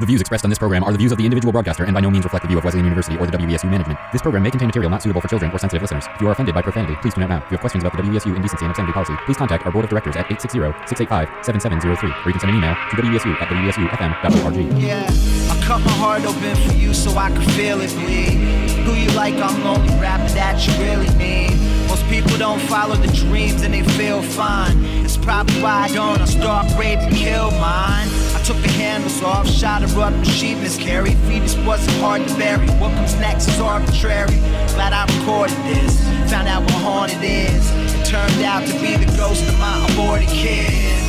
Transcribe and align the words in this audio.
The 0.00 0.06
views 0.06 0.20
expressed 0.20 0.42
on 0.42 0.50
this 0.50 0.58
program 0.58 0.82
are 0.82 0.90
the 0.90 0.98
views 0.98 1.12
of 1.12 1.18
the 1.18 1.24
individual 1.24 1.52
broadcaster 1.52 1.84
and 1.84 1.94
by 1.94 2.00
no 2.00 2.10
means 2.10 2.24
reflect 2.24 2.42
the 2.42 2.48
view 2.48 2.58
of 2.58 2.64
Wesleyan 2.64 2.84
University 2.84 3.16
or 3.16 3.28
the 3.28 3.38
WESU 3.38 3.70
management. 3.70 3.96
This 4.10 4.22
program 4.22 4.42
may 4.42 4.50
contain 4.50 4.66
material 4.66 4.90
not 4.90 5.00
suitable 5.00 5.20
for 5.20 5.28
children 5.28 5.52
or 5.52 5.58
sensitive 5.58 5.82
listeners. 5.82 6.08
If 6.16 6.20
you 6.20 6.26
are 6.26 6.32
offended 6.32 6.52
by 6.52 6.62
profanity, 6.62 6.96
please 7.00 7.14
tune 7.14 7.22
out 7.22 7.28
now. 7.28 7.36
If 7.38 7.44
you 7.44 7.54
have 7.54 7.60
questions 7.60 7.84
about 7.84 7.96
the 7.96 8.02
WESU 8.02 8.34
indecency 8.34 8.64
and 8.64 8.72
obscenity 8.72 8.92
policy, 8.92 9.14
please 9.24 9.36
contact 9.36 9.66
our 9.66 9.70
board 9.70 9.84
of 9.84 9.90
directors 9.90 10.16
at 10.16 10.26
860-685-7703 10.26 12.02
or 12.02 12.26
you 12.26 12.32
can 12.32 12.40
send 12.40 12.50
an 12.50 12.58
email 12.58 12.74
to 12.74 12.96
WESU 12.96 13.40
at 13.40 13.46
WESUFM.org. 13.46 14.82
Yeah, 14.82 15.06
I 15.06 15.62
cut 15.62 15.78
my 15.84 15.92
heart 15.92 16.24
open 16.24 16.56
for 16.66 16.74
you 16.74 16.92
so 16.92 17.16
I 17.16 17.30
can 17.30 17.48
feel 17.50 17.80
it 17.80 17.94
bleed. 17.94 18.42
Who 18.82 18.94
you 18.94 19.12
like, 19.12 19.34
I'm 19.34 19.62
lonely, 19.62 19.94
rapping 20.02 20.34
that 20.34 20.58
you 20.66 20.74
really 20.82 21.08
need. 21.14 21.54
Most 21.86 22.04
people 22.06 22.36
don't 22.36 22.60
follow 22.62 22.96
the 22.96 23.12
dreams 23.12 23.62
and 23.62 23.72
they 23.72 23.84
feel 23.94 24.22
fine. 24.22 24.84
It's 25.04 25.16
probably 25.16 25.62
why 25.62 25.86
I 25.86 25.94
don't. 25.94 26.20
I 26.20 26.24
start 26.24 26.66
rape 26.76 26.98
and 26.98 27.14
kill 27.14 27.52
mine. 27.52 28.23
Took 28.44 28.60
the 28.60 28.68
handles 28.68 29.22
off, 29.22 29.48
shot 29.48 29.80
her 29.80 30.00
up, 30.02 30.12
and 30.12 30.26
she 30.26 30.54
miscarried. 30.54 31.16
Fetus 31.26 31.56
wasn't 31.64 31.96
hard 31.96 32.28
to 32.28 32.34
bury. 32.36 32.66
What 32.78 32.92
comes 32.94 33.14
next 33.14 33.48
is 33.48 33.58
arbitrary. 33.58 34.36
Glad 34.74 34.92
I 34.92 35.06
recorded 35.18 35.56
this, 35.64 35.98
found 36.30 36.48
out 36.48 36.62
what 36.62 36.82
haunted 36.82 37.22
is. 37.22 37.70
It 37.94 38.04
turned 38.04 38.42
out 38.42 38.66
to 38.66 38.74
be 38.82 38.96
the 39.02 39.10
ghost 39.16 39.48
of 39.48 39.58
my 39.58 39.88
aborted 39.90 40.28
kids. 40.28 41.03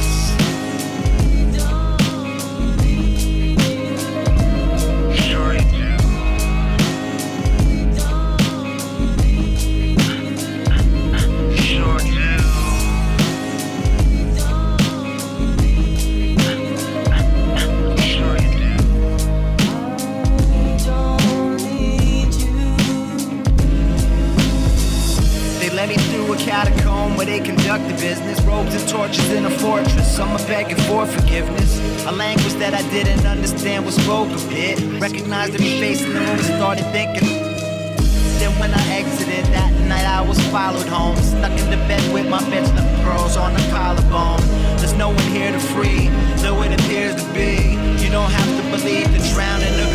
Recognized 35.25 35.55
every 35.55 35.79
face 35.79 36.03
in 36.03 36.13
the 36.13 36.19
room 36.19 36.37
started 36.37 36.85
thinking. 36.91 37.27
Then 38.37 38.53
when 38.59 38.71
I 38.71 38.83
exited 38.93 39.45
that 39.45 39.73
night, 39.89 40.05
I 40.05 40.21
was 40.21 40.39
followed 40.53 40.85
home. 40.85 41.17
Stuck 41.17 41.49
in 41.49 41.71
the 41.71 41.81
bed 41.89 42.13
with 42.13 42.29
my 42.29 42.37
bitch, 42.41 42.69
the 42.75 42.85
pearls 43.01 43.35
on 43.35 43.55
the 43.55 43.59
collarbone. 43.73 44.39
There's 44.77 44.93
no 44.93 45.09
one 45.09 45.27
here 45.33 45.51
to 45.51 45.59
free, 45.59 46.09
though 46.43 46.61
it 46.61 46.79
appears 46.79 47.15
to 47.15 47.33
be. 47.33 47.73
You 48.03 48.11
don't 48.11 48.29
have 48.29 48.51
to 48.53 48.63
believe 48.69 49.11
the 49.17 49.33
drowning 49.33 49.73
of 49.81 49.94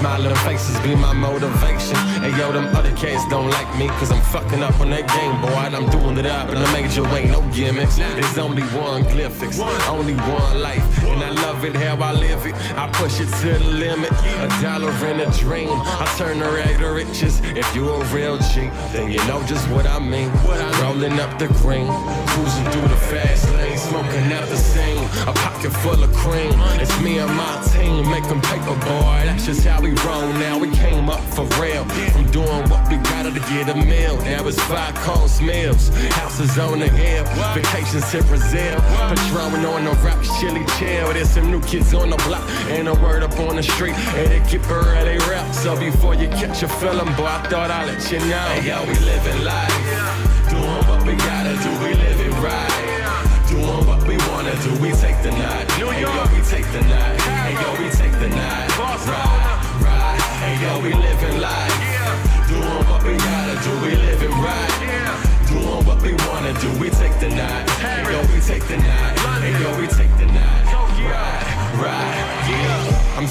Smiling 0.00 0.34
faces 0.36 0.80
be 0.80 0.94
my 0.94 1.12
motivation. 1.12 1.94
And 2.24 2.34
yo, 2.34 2.50
them 2.52 2.74
other 2.74 2.90
cats 2.96 3.28
don't 3.28 3.50
like 3.50 3.68
me, 3.76 3.86
cause 4.00 4.10
I'm 4.10 4.22
fucking 4.32 4.62
up 4.62 4.80
on 4.80 4.88
that 4.88 5.06
game, 5.06 5.38
boy. 5.42 5.60
And 5.68 5.76
I'm 5.76 5.90
doing 5.90 6.16
it 6.16 6.24
up 6.24 6.48
in 6.48 6.56
a 6.56 6.72
major 6.72 7.02
way, 7.02 7.26
no 7.26 7.42
gimmicks. 7.52 7.96
There's 7.96 8.38
only 8.38 8.62
one 8.62 9.04
glyphics, 9.04 9.60
only 9.90 10.14
one 10.14 10.62
life. 10.62 10.82
And 11.04 11.22
I 11.22 11.28
love 11.44 11.66
it 11.66 11.76
how 11.76 11.96
I 11.96 12.12
live 12.12 12.46
it. 12.46 12.54
I 12.78 12.88
push 12.94 13.20
it 13.20 13.28
to 13.42 13.58
the 13.58 13.70
limit. 13.70 14.10
A 14.40 14.48
dollar 14.62 14.90
in 15.06 15.20
a 15.20 15.30
dream. 15.32 15.68
I 15.68 16.06
turn 16.16 16.38
the 16.38 16.50
rag 16.50 16.78
to 16.78 16.86
riches. 16.92 17.42
If 17.44 17.68
you 17.76 17.86
a 17.90 18.02
real 18.06 18.38
G, 18.38 18.70
then 18.92 19.12
you 19.12 19.18
know 19.28 19.44
just 19.46 19.68
what 19.68 19.86
I 19.86 19.98
mean. 19.98 20.30
Rolling 20.80 21.20
up 21.20 21.38
the 21.38 21.48
green, 21.60 21.92
cruising 22.28 22.64
through 22.72 22.88
the 22.88 23.00
fast 23.12 23.52
lane, 23.52 23.69
smoking 23.90 24.30
same. 24.56 25.04
A 25.26 25.32
pocket 25.32 25.72
full 25.82 26.02
of 26.02 26.12
cream. 26.12 26.54
It's 26.78 26.96
me 27.00 27.18
and 27.18 27.34
my 27.34 27.54
team 27.72 28.08
making 28.08 28.40
paper, 28.42 28.76
boy. 28.86 29.18
That's 29.26 29.44
just 29.46 29.66
how 29.66 29.80
we 29.80 29.90
roll 30.06 30.28
now. 30.44 30.58
We 30.58 30.70
came 30.70 31.08
up 31.08 31.22
for 31.34 31.46
real. 31.60 31.84
From 32.14 32.26
doing 32.30 32.64
what 32.70 32.88
we 32.88 32.96
gotta 33.10 33.30
to 33.32 33.40
get 33.50 33.68
a 33.68 33.74
meal. 33.74 34.16
Now 34.22 34.46
it's 34.46 34.60
five 34.62 34.94
coast 35.06 35.42
meals. 35.42 35.88
Houses 36.20 36.58
on 36.58 36.78
the 36.78 36.88
hill. 36.88 37.24
Vacations 37.54 38.08
to 38.12 38.22
Brazil. 38.24 38.78
Patrolling 39.10 39.64
on 39.66 39.84
the 39.84 39.94
rocks, 40.06 40.28
chilly 40.38 40.64
chill. 40.78 41.12
There's 41.12 41.30
some 41.30 41.50
new 41.50 41.62
kids 41.62 41.92
on 41.92 42.10
the 42.10 42.18
block. 42.28 42.48
And 42.74 42.86
a 42.88 42.94
word 42.94 43.22
up 43.22 43.38
on 43.40 43.56
the 43.56 43.62
street. 43.62 43.96
And 44.14 44.30
her 44.70 44.94
at 44.94 45.04
they 45.04 45.18
rap. 45.30 45.52
So 45.54 45.78
before 45.78 46.14
you 46.14 46.28
catch 46.28 46.62
a 46.62 46.68
feeling, 46.68 47.12
boy, 47.16 47.26
I 47.26 47.42
thought 47.50 47.70
I'd 47.70 47.86
let 47.88 48.12
you 48.12 48.18
know. 48.30 48.46
Hey, 48.54 48.68
yo, 48.68 48.82
we 48.86 48.94
living 49.10 49.44
life. 49.44 49.74
Doing 50.50 50.82
what 50.88 51.06
we 51.06 51.14
gotta 51.16 51.54
do. 51.64 51.70
We 51.84 51.89
we 55.32 55.59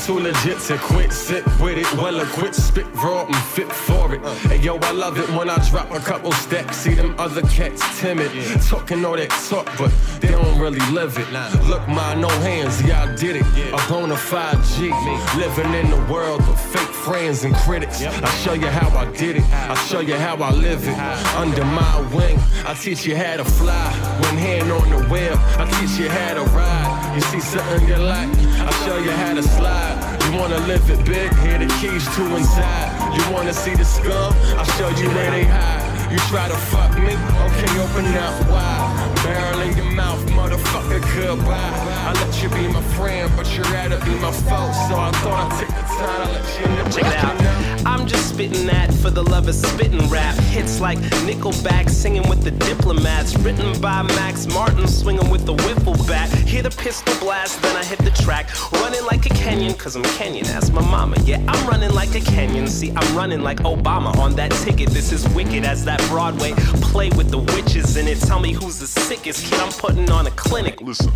too 0.09 0.19
legit 0.19 0.57
to 0.57 0.75
quit, 0.79 1.13
sit 1.13 1.45
with 1.59 1.77
it, 1.77 1.93
well 1.93 2.19
equipped, 2.19 2.55
spit 2.55 2.87
raw 2.95 3.27
and 3.27 3.35
fit 3.53 3.71
for 3.71 4.15
it. 4.15 4.21
Hey 4.49 4.57
yo, 4.57 4.75
I 4.77 4.91
love 4.91 5.19
it 5.19 5.29
when 5.37 5.51
I 5.51 5.57
drop 5.69 5.91
a 5.91 5.99
couple 5.99 6.31
stacks, 6.31 6.77
see 6.77 6.95
them 6.95 7.13
other 7.19 7.43
cats 7.43 7.83
timid, 7.99 8.31
talking 8.63 9.05
all 9.05 9.15
that 9.17 9.29
talk, 9.47 9.67
but 9.77 9.91
they 10.19 10.29
don't 10.29 10.57
really 10.57 10.83
live 10.91 11.15
it. 11.19 11.29
Look, 11.69 11.87
my 11.87 12.15
no 12.15 12.29
hands, 12.41 12.81
yeah 12.81 13.03
I 13.03 13.15
did 13.15 13.35
it. 13.35 13.45
A 13.71 13.79
bona 13.88 14.17
fide 14.17 14.57
G, 14.73 14.89
living 15.38 15.73
in 15.75 15.91
the 15.91 16.01
world 16.12 16.39
with 16.47 16.59
fake 16.59 16.95
friends 17.05 17.44
and 17.44 17.53
critics. 17.57 18.01
I 18.01 18.29
show 18.44 18.53
you 18.53 18.67
how 18.67 18.89
I 18.97 19.05
did 19.12 19.35
it, 19.35 19.44
I 19.53 19.75
show 19.89 20.00
you 20.00 20.15
how 20.15 20.38
I 20.38 20.51
live 20.51 20.88
it. 20.88 20.97
Under 21.38 21.65
my 21.65 21.95
wing, 22.15 22.39
I 22.65 22.73
teach 22.73 23.05
you 23.05 23.15
how 23.15 23.38
to 23.38 23.45
fly. 23.45 23.91
One 24.27 24.38
hand 24.38 24.71
on 24.71 24.89
the 24.89 25.01
wheel, 25.12 25.35
I 25.62 25.65
teach 25.77 26.00
you 26.00 26.09
how 26.09 26.33
to 26.33 26.44
ride. 26.57 27.13
You 27.13 27.21
see 27.21 27.39
something 27.41 27.88
you 27.88 27.97
like, 27.97 28.29
I 28.69 28.71
show 28.85 28.97
you 28.97 29.12
how 29.12 29.35
to 29.35 29.44
slide. 29.44 29.99
You 30.29 30.37
wanna 30.37 30.59
live 30.67 30.87
it 30.91 31.03
big, 31.05 31.33
here 31.37 31.57
the 31.57 31.65
keys 31.81 32.05
to 32.15 32.35
inside. 32.35 33.17
You 33.17 33.33
wanna 33.33 33.51
see 33.51 33.73
the 33.73 33.83
scum, 33.83 34.31
I'll 34.59 34.65
show 34.77 34.89
you 34.89 35.09
where 35.09 35.31
they 35.31 35.43
hide. 35.43 36.11
You 36.11 36.19
try 36.29 36.47
to 36.47 36.55
fuck 36.69 36.93
me, 36.99 37.17
okay, 37.17 37.73
open 37.81 38.05
up 38.13 38.37
wide. 38.45 39.09
Barrel 39.23 39.61
in 39.61 39.75
your 39.75 39.89
mouth, 39.89 40.23
motherfucker, 40.29 41.01
goodbye. 41.17 41.73
I 42.05 42.13
let 42.13 42.43
you 42.43 42.49
be 42.49 42.67
my 42.67 42.83
friend, 42.93 43.31
but 43.35 43.49
you'd 43.57 43.65
rather 43.71 43.97
be 44.05 44.13
my 44.21 44.31
foe, 44.31 44.69
so 44.85 45.01
I 45.01 45.09
thought 45.17 45.49
I'd 45.49 45.59
take 45.65 45.69
Check 46.00 47.06
it 47.06 47.18
out. 47.18 47.86
I'm 47.86 48.07
just 48.07 48.30
spitting 48.30 48.66
that 48.68 48.94
for 48.94 49.10
the 49.10 49.24
love 49.24 49.48
of 49.48 49.56
spitting 49.56 50.10
rap. 50.10 50.36
Hits 50.36 50.80
like 50.80 50.98
Nickelback 51.28 51.90
singing 51.90 52.28
with 52.30 52.44
the 52.44 52.51
diplomats. 52.51 53.38
Written 53.38 53.80
by 53.81 54.01
Max 54.04 54.48
Martin, 54.48 54.88
swinging 54.88 55.30
with 55.30 55.46
the 55.46 55.56
wiffle 55.56 55.96
bat. 56.07 56.30
Hear 56.48 56.63
the 56.63 56.69
pistol 56.69 57.13
blast, 57.19 57.62
then 57.62 57.75
I 57.75 57.84
hit 57.84 58.00
the 58.00 58.12
track. 58.12 58.50
Running 58.74 59.04
like 59.06 59.25
a 59.25 59.30
Kenyan, 59.30 59.78
cause 59.78 59.96
I'm 59.96 60.04
Kenyan. 60.04 60.48
Ask 60.50 60.74
my 60.74 60.81
mama. 60.81 61.18
Yeah, 61.25 61.44
I'm 61.48 61.68
running 61.68 61.92
like 61.94 62.16
a 62.16 62.19
Kenyan. 62.19 62.68
See, 62.68 62.92
I'm 62.96 63.16
running 63.16 63.42
like 63.42 63.60
Obama 63.60 64.16
on 64.18 64.36
that 64.36 64.51
ticket. 64.51 64.90
This 64.90 65.12
is 65.12 65.28
wicked 65.36 65.63
as 65.63 65.86
that 65.86 66.00
Broadway 66.10 66.54
play 66.81 67.10
with 67.10 67.30
the 67.30 67.40
witches 67.40 67.98
in 67.98 68.07
it. 68.07 68.19
Tell 68.22 68.40
me 68.40 68.54
who's 68.54 68.80
the 68.80 68.88
sickest 68.88 69.46
kid. 69.46 69.60
I'm 69.60 69.72
putting 69.74 70.10
on 70.10 70.28
a 70.28 70.31
clinic. 70.31 70.81
Listen, 70.81 71.12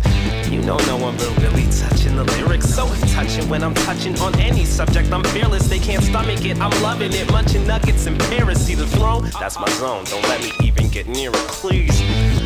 you 0.50 0.60
know 0.62 0.76
no 0.86 0.96
one 0.96 1.16
but 1.16 1.36
really 1.42 1.64
touching 1.72 2.16
the 2.16 2.24
lyrics. 2.36 2.66
So 2.66 2.86
touching 3.14 3.48
when 3.48 3.62
I'm 3.62 3.74
touching 3.74 4.18
on 4.20 4.38
any 4.38 4.64
subject. 4.74 5.12
I'm 5.12 5.22
fearless, 5.24 5.68
they 5.68 5.78
can't 5.78 6.02
stomach 6.02 6.44
it. 6.44 6.58
I'm 6.60 6.74
loving 6.82 7.12
it. 7.12 7.30
Munching 7.30 7.64
nuggets 7.66 8.06
in 8.06 8.18
Paris. 8.18 8.66
See 8.66 8.74
the 8.74 8.86
throne? 8.86 9.30
That's 9.38 9.58
my 9.58 9.68
zone. 9.70 10.04
Don't 10.04 10.22
let 10.24 10.42
me 10.42 10.50
even 10.64 10.88
get 10.88 11.06
near 11.06 11.30
it, 11.30 11.48
please. 11.62 12.00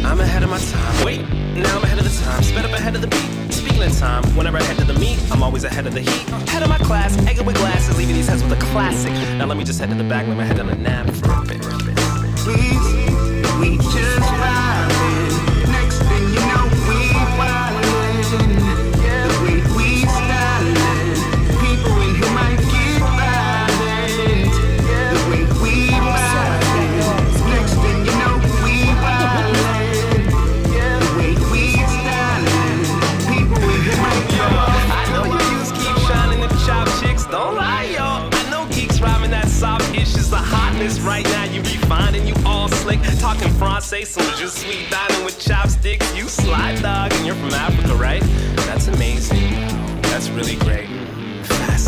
I'm 0.05 0.21
ahead 0.21 0.43
of 0.43 0.51
my 0.51 0.59
time. 0.59 1.05
Wait, 1.07 1.21
now 1.57 1.79
I'm 1.79 1.85
ahead 1.85 1.99
of 1.99 2.05
the 2.05 2.25
time. 2.25 2.43
Sped 2.43 2.67
up 2.67 2.73
ahead 2.73 2.95
of 2.95 3.01
the 3.01 3.09
beat. 3.09 3.53
Speaking 3.53 3.83
of 3.83 3.99
time, 3.99 4.23
whenever 4.37 4.59
I 4.59 4.63
head 4.63 4.77
to 4.77 4.85
the 4.85 4.99
meet, 5.01 5.19
I'm 5.33 5.43
always 5.43 5.65
ahead 5.65 5.87
of 5.87 5.95
the 5.95 6.03
heat. 6.03 6.29
Head 6.51 6.63
of 6.63 6.69
my 6.69 6.79
class, 6.79 7.17
egging 7.27 7.47
with 7.47 7.57
glasses, 7.57 7.97
leaving 7.97 8.15
these 8.15 8.29
heads 8.29 8.43
with 8.43 8.53
a 8.53 8.61
classic. 8.67 9.13
Now 9.39 9.47
let 9.47 9.57
me 9.57 9.65
just 9.65 9.81
head 9.81 9.89
to 9.89 9.95
the 9.95 10.05
back, 10.05 10.27
lay 10.29 10.35
my 10.35 10.45
head 10.45 10.61
on 10.61 10.69
a 10.69 10.75
nap. 10.75 11.07
Please, 12.45 12.98
talking 43.89 44.05
Francais, 44.05 44.05
so 44.05 44.21
just 44.37 44.59
sweet 44.59 44.91
dining 44.91 45.25
with 45.25 45.39
chopsticks. 45.39 46.15
You 46.17 46.29
slide 46.29 46.83
dog, 46.83 47.13
and 47.13 47.27
you're 47.27 47.35
from 47.37 47.55
Africa, 47.55 47.95
right? 47.95 48.23
That's 48.67 48.89
amazing. 48.89 49.51
That's 50.03 50.29
really 50.31 50.57
great. 50.57 50.98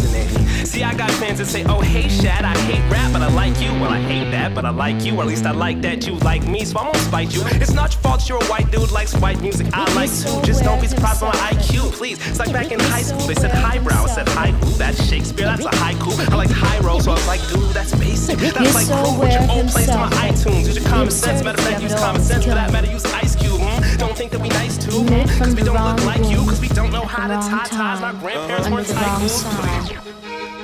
Fascinating. 0.01 0.67
See, 0.67 0.83
I 0.83 0.95
got 0.95 1.11
fans 1.13 1.39
that 1.39 1.47
say, 1.47 1.65
oh, 1.65 1.81
hey, 1.81 2.09
Shad, 2.09 2.45
I 2.45 2.57
hate 2.61 2.91
rap, 2.91 3.13
but 3.13 3.23
I 3.23 3.29
like 3.29 3.61
you. 3.61 3.71
Well, 3.81 3.91
I 3.91 4.01
hate 4.01 4.31
that, 4.31 4.55
but 4.55 4.65
I 4.65 4.71
like 4.71 5.05
you. 5.05 5.17
Or 5.17 5.23
at 5.23 5.29
least 5.29 5.45
I 5.45 5.53
like 5.53 5.81
that 5.83 6.07
you 6.07 6.15
like 6.21 6.47
me, 6.47 6.65
so 6.65 6.79
I 6.79 6.85
won't 6.85 6.97
spite 6.97 7.35
you. 7.35 7.43
It's 7.47 7.73
not 7.73 7.93
your 7.93 8.01
fault 8.03 8.21
you're 8.29 8.39
a 8.39 8.45
white 8.47 8.71
dude 8.71 8.93
likes 8.93 9.15
white 9.17 9.41
music. 9.41 9.67
I 9.73 9.93
like 9.95 10.11
too. 10.11 10.41
Just 10.47 10.63
don't 10.63 10.81
be 10.81 10.87
surprised 10.87 11.21
by 11.21 11.29
my 11.29 11.39
IQ, 11.51 11.93
please. 11.93 12.19
It's 12.29 12.39
like 12.39 12.53
back 12.53 12.71
in 12.71 12.79
high 12.79 13.03
school, 13.03 13.27
they 13.27 13.35
said 13.35 13.51
highbrow. 13.51 14.05
I 14.05 14.07
said 14.07 14.27
haiku, 14.29 14.79
that's 14.79 15.03
Shakespeare, 15.09 15.47
that's 15.47 15.65
a 15.65 15.71
haiku. 15.71 16.13
I 16.31 16.37
like 16.37 16.51
high 16.51 16.79
roll, 16.81 17.01
so 17.01 17.11
I 17.11 17.15
was 17.15 17.27
like, 17.27 17.41
dude, 17.49 17.75
that's 17.75 17.95
basic. 17.97 18.39
That's 18.39 18.75
like 18.75 18.87
cool 18.87 19.19
with 19.19 19.33
your 19.33 19.51
old 19.51 19.69
plays 19.69 19.87
to 19.87 19.97
my 19.97 20.11
iTunes. 20.11 20.67
Use 20.67 20.77
your 20.77 20.87
common 20.87 21.11
sense. 21.11 21.43
Matter 21.43 21.59
of 21.59 21.65
fact, 21.67 21.83
use 21.83 21.95
common 21.95 22.23
sense. 22.23 22.45
For 22.45 22.51
that 22.51 22.73
matter, 22.73 22.91
use 22.91 23.05
Ice 23.07 23.35
Cube. 23.35 23.61
Hmm? 23.61 23.97
Don't 23.99 24.17
think 24.17 24.31
that 24.33 24.41
we 24.41 24.49
nice 24.49 24.79
too. 24.79 25.03
Hmm? 25.03 25.43
Cause 25.43 25.55
we 25.55 25.63
don't 25.63 25.83
look 25.83 26.05
like 26.05 26.25
you. 26.31 26.39
Cause 26.47 26.61
we 26.61 26.69
don't 26.69 26.93
know 26.93 27.05
how 27.05 27.27
to 27.27 27.49
tie 27.49 27.67
ties. 27.67 28.01
My 28.01 28.13
grandparents 28.13 28.67
under 28.67 28.77
weren't 28.77 28.87
the 28.87 28.95
wrong 28.95 29.21
tycoons. 29.21 29.90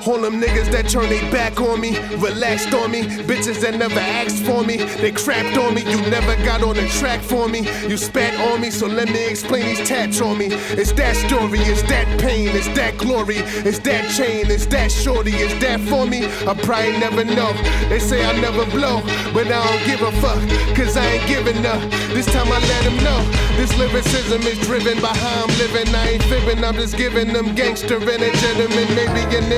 All 0.06 0.20
them 0.20 0.41
niggas 0.41 0.70
that 0.70 0.88
turn 0.88 1.08
they 1.08 1.20
back 1.32 1.61
on 1.61 1.81
me, 1.81 1.99
relaxed 2.19 2.73
on 2.73 2.93
me. 2.93 3.03
Bitches 3.03 3.61
that 3.62 3.75
never 3.75 3.99
asked 3.99 4.44
for 4.44 4.62
me, 4.62 4.76
they 4.76 5.11
crapped 5.11 5.58
on 5.58 5.75
me. 5.75 5.82
You 5.82 6.00
never 6.08 6.37
got 6.44 6.62
on 6.62 6.76
the 6.76 6.87
track 7.00 7.20
for 7.20 7.49
me. 7.49 7.67
You 7.88 7.97
spat 7.97 8.38
on 8.49 8.61
me, 8.61 8.70
so 8.70 8.87
let 8.87 9.08
me 9.08 9.26
explain 9.26 9.67
these 9.67 9.87
tats 9.88 10.20
on 10.20 10.38
me. 10.38 10.47
It's 10.79 10.93
that 10.93 11.17
story, 11.17 11.58
it's 11.58 11.82
that 11.91 12.06
pain, 12.20 12.50
it's 12.55 12.69
that 12.79 12.97
glory, 12.99 13.38
it's 13.67 13.81
that 13.81 14.08
chain, 14.14 14.47
it's 14.49 14.67
that 14.67 14.93
shorty, 14.93 15.32
it's 15.32 15.58
that 15.61 15.81
for 15.81 16.06
me. 16.06 16.25
I 16.47 16.55
probably 16.55 16.93
never 16.99 17.25
know. 17.25 17.52
They 17.88 17.99
say 17.99 18.25
I 18.25 18.38
never 18.41 18.64
blow, 18.70 19.02
but 19.35 19.49
I 19.50 19.59
don't 19.59 19.85
give 19.87 20.02
a 20.02 20.12
fuck, 20.23 20.38
cause 20.76 20.97
I 20.97 21.05
ain't 21.05 21.26
giving 21.26 21.67
up. 21.67 21.82
This 22.14 22.26
time 22.26 22.47
I 22.47 22.61
let 22.61 22.85
them 22.85 22.97
know. 23.02 23.20
This 23.56 23.76
lyricism 23.76 24.43
is 24.43 24.59
driven 24.61 25.00
by 25.00 25.09
how 25.09 25.44
I'm 25.44 25.59
living. 25.59 25.93
I 25.94 26.11
ain't 26.11 26.23
fibbing, 26.25 26.64
I'm 26.64 26.75
just 26.75 26.97
giving 26.97 27.32
them 27.32 27.56
gangster 27.56 27.97
and 27.97 28.23
a 28.23 28.31
gentleman. 28.37 28.87
Maybe 28.94 29.37
an 29.37 29.50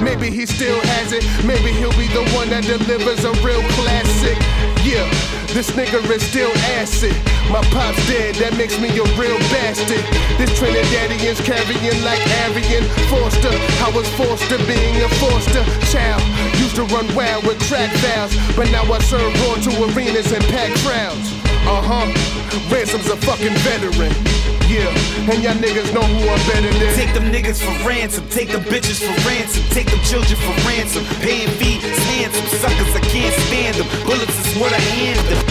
maybe 0.00 0.30
he 0.30 0.46
still 0.46 0.80
has 0.96 1.12
it. 1.12 1.24
Maybe 1.44 1.72
he'll 1.72 1.96
be 1.98 2.08
the 2.08 2.24
one 2.36 2.48
that 2.50 2.64
delivers 2.64 3.24
a 3.24 3.32
real 3.44 3.62
classic. 3.76 4.38
Yeah, 4.80 5.04
this 5.52 5.72
nigga 5.76 6.00
is 6.08 6.22
still 6.22 6.50
acid. 6.78 7.12
My 7.52 7.60
pop's 7.74 8.00
dead, 8.08 8.36
that 8.36 8.56
makes 8.56 8.80
me 8.80 8.88
a 8.96 9.04
real 9.20 9.36
bastard. 9.52 10.00
This 10.40 10.48
Trinidadian's 10.56 11.40
carrying 11.44 11.98
like 12.00 12.22
Arian 12.46 12.84
Foster. 13.12 13.52
I 13.84 13.92
was 13.92 14.08
forced 14.16 14.48
to 14.48 14.56
being 14.64 14.96
a 15.04 15.08
Forster 15.20 15.64
child. 15.92 16.22
Used 16.56 16.76
to 16.76 16.84
run 16.88 17.08
wild 17.14 17.44
with 17.44 17.60
track 17.68 17.92
valves, 18.00 18.36
but 18.56 18.70
now 18.70 18.88
I 18.88 18.98
serve 19.04 19.32
raw 19.44 19.60
to 19.60 19.70
arenas 19.90 20.32
and 20.32 20.44
packed 20.48 20.78
crowds. 20.86 21.28
Uh 21.68 21.82
huh. 21.84 22.08
Ransom's 22.72 23.10
a 23.10 23.16
fucking 23.16 23.54
veteran. 23.66 24.59
Yeah, 24.70 24.86
and 25.26 25.42
y'all 25.42 25.58
niggas 25.58 25.90
know 25.92 26.06
who 26.06 26.30
I'm 26.30 26.38
better 26.46 26.70
than. 26.78 26.94
Take 26.94 27.12
them 27.12 27.26
niggas 27.34 27.58
for 27.58 27.74
ransom, 27.82 28.22
take 28.30 28.50
them 28.54 28.62
bitches 28.62 29.02
for 29.02 29.10
ransom, 29.26 29.64
take 29.74 29.90
them 29.90 29.98
children 30.06 30.38
for 30.38 30.54
ransom. 30.62 31.02
Paying 31.18 31.50
fees, 31.58 31.82
handsome 32.14 32.46
suckers, 32.62 32.94
I 32.94 33.00
can't 33.10 33.34
stand 33.50 33.74
them. 33.82 33.88
Bullets 34.06 34.30
is 34.30 34.54
what 34.62 34.72
I 34.72 34.78
hand 34.94 35.18
them. 35.26 35.42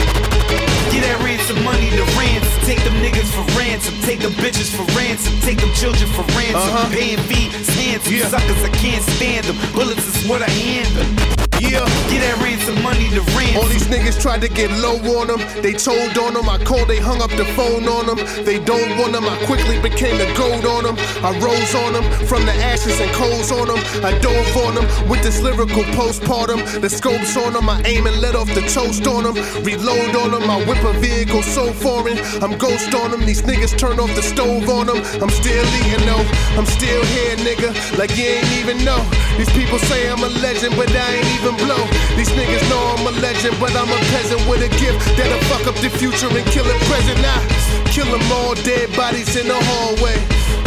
Get 0.95 1.03
that 1.03 1.19
ransom 1.19 1.61
money 1.65 1.89
to 1.91 2.03
ransom. 2.15 2.63
Take 2.63 2.79
them 2.87 2.95
niggas 3.03 3.27
for 3.35 3.43
ransom. 3.59 3.93
Take 4.07 4.21
them 4.21 4.31
bitches 4.39 4.71
for 4.71 4.87
ransom. 4.97 5.35
Take 5.41 5.59
them 5.59 5.73
children 5.73 6.09
for 6.15 6.23
ransom. 6.39 6.55
Uh-huh. 6.55 6.89
Paying 6.89 7.19
fees, 7.27 7.67
handsome 7.75 8.13
Yeah. 8.13 8.27
suckers, 8.29 8.63
I 8.63 8.69
can't 8.69 9.03
stand 9.03 9.45
them. 9.45 9.57
Bullets 9.73 10.07
is 10.07 10.27
what 10.29 10.41
I 10.41 10.49
hand 10.49 10.95
them. 10.95 11.38
Yeah. 11.59 11.83
Get 12.09 12.23
that 12.23 12.39
ransom 12.41 12.81
money 12.81 13.09
to 13.11 13.21
ransom. 13.35 13.57
All 13.59 13.67
these 13.67 13.87
niggas 13.87 14.21
tried 14.21 14.41
to 14.41 14.49
get 14.49 14.71
low 14.79 14.97
on 15.19 15.27
them. 15.27 15.39
They 15.61 15.73
told 15.73 16.17
on 16.17 16.33
them. 16.33 16.47
I 16.49 16.57
called, 16.63 16.87
they 16.87 16.99
hung 16.99 17.21
up 17.21 17.29
the 17.31 17.45
phone 17.57 17.87
on 17.87 18.07
them. 18.07 18.19
They 18.45 18.59
don't 18.59 18.97
want 18.97 19.13
them. 19.13 19.25
I 19.25 19.35
quickly 19.45 19.79
became 19.81 20.17
the 20.17 20.31
gold 20.35 20.65
on 20.65 20.83
them. 20.83 20.95
I 21.23 21.37
rose 21.39 21.75
on 21.75 21.93
them 21.93 22.05
from 22.25 22.45
the 22.45 22.53
ashes 22.53 22.99
and 22.99 23.11
coals 23.11 23.51
on 23.51 23.67
them. 23.67 23.79
I 24.03 24.17
dove 24.19 24.55
on 24.65 24.75
them 24.75 24.87
with 25.09 25.21
this 25.21 25.41
lyrical 25.41 25.83
postpartum. 25.95 26.81
The 26.81 26.89
scopes 26.89 27.35
on 27.35 27.53
them. 27.53 27.69
I 27.69 27.81
aim 27.85 28.07
and 28.07 28.19
let 28.21 28.35
off 28.35 28.47
the 28.53 28.63
toast 28.71 29.05
on 29.07 29.23
them. 29.23 29.35
Reload 29.63 30.15
on 30.15 30.31
them. 30.31 30.49
I 30.49 30.63
whip 30.63 30.83
a 30.83 30.93
vehicle 30.99 31.43
so 31.43 31.71
foreign. 31.73 32.17
I'm 32.41 32.57
ghost 32.57 32.93
on 32.95 33.11
them. 33.11 33.25
These 33.25 33.43
niggas 33.43 33.77
turn 33.77 33.99
off 33.99 34.13
the 34.15 34.23
stove 34.23 34.69
on 34.69 34.87
them. 34.87 34.97
I'm 35.21 35.29
still 35.29 35.65
eating 35.83 36.05
though. 36.07 36.25
I'm 36.55 36.65
still 36.65 37.03
here, 37.13 37.35
nigga. 37.37 37.69
Like 37.97 38.15
you 38.17 38.25
ain't 38.25 38.51
even 38.59 38.83
know. 38.83 39.03
These 39.39 39.55
people 39.55 39.79
say 39.79 40.11
I'm 40.11 40.19
a 40.19 40.27
legend, 40.43 40.75
but 40.75 40.91
I 40.91 41.15
ain't 41.15 41.31
even 41.39 41.55
blow. 41.63 41.79
These 42.19 42.27
niggas 42.35 42.59
know 42.67 42.81
I'm 42.91 43.07
a 43.07 43.15
legend, 43.23 43.55
but 43.55 43.71
I'm 43.71 43.87
a 43.87 43.99
peasant 44.11 44.43
with 44.51 44.67
a 44.67 44.71
gift 44.83 44.99
that'll 45.15 45.39
fuck 45.47 45.63
up 45.63 45.79
the 45.79 45.89
future 45.89 46.27
and 46.27 46.45
kill 46.51 46.67
the 46.67 46.75
present. 46.91 47.23
I 47.23 47.39
kill 47.87 48.11
them 48.11 48.27
all, 48.35 48.53
dead 48.67 48.91
bodies 48.99 49.39
in 49.39 49.47
the 49.47 49.55
hallway. 49.55 50.19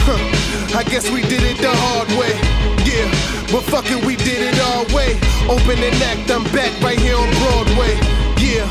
Huh. 0.08 0.16
I 0.72 0.84
guess 0.84 1.10
we 1.10 1.20
did 1.20 1.44
it 1.44 1.60
the 1.60 1.68
hard 1.68 2.08
way. 2.16 2.32
Yeah, 2.88 3.12
but 3.52 3.60
fuck 3.68 3.84
it, 3.92 4.00
we 4.06 4.16
did 4.16 4.40
it 4.40 4.56
our 4.72 4.88
way. 4.96 5.20
Open 5.52 5.76
and 5.76 6.02
act, 6.08 6.32
I'm 6.32 6.44
back 6.56 6.72
right 6.80 6.98
here 6.98 7.16
on 7.16 7.28
Broadway. 7.44 7.92
Yeah. 8.40 8.64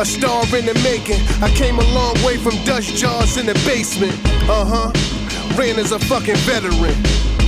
A 0.00 0.04
star 0.04 0.44
in 0.56 0.64
the 0.64 0.80
making. 0.80 1.20
I 1.44 1.52
came 1.52 1.78
a 1.78 1.86
long 1.92 2.16
way 2.24 2.38
from 2.38 2.56
dust 2.64 2.96
jars 2.96 3.36
in 3.36 3.44
the 3.44 3.54
basement. 3.68 4.16
Uh 4.48 4.64
huh. 4.64 5.15
Ransom's 5.56 5.92
a 5.92 5.98
fucking 5.98 6.36
veteran. 6.44 6.94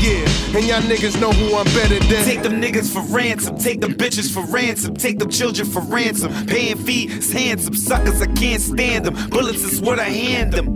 Yeah, 0.01 0.57
and 0.57 0.65
y'all 0.67 0.81
niggas 0.83 1.21
know 1.21 1.31
who 1.33 1.57
I'm 1.57 1.65
better 1.67 1.99
than. 1.99 2.25
Take 2.25 2.43
them 2.43 2.61
niggas 2.61 2.93
for 2.93 3.03
ransom, 3.15 3.59
take 3.59 3.81
them 3.81 3.95
bitches 3.95 4.33
for 4.33 4.43
ransom, 4.53 4.95
take 4.95 5.19
them 5.19 5.29
children 5.29 5.67
for 5.69 5.83
ransom. 5.83 6.33
Paying 6.47 6.79
fees, 6.79 7.33
handsome 7.33 7.75
suckers, 7.75 8.23
I 8.23 8.27
can't 8.27 8.63
stand 8.63 9.05
them. 9.07 9.15
Bullets 9.31 9.65
is 9.65 9.81
what 9.81 9.99
I 9.99 10.05
hand 10.05 10.53
them. 10.53 10.75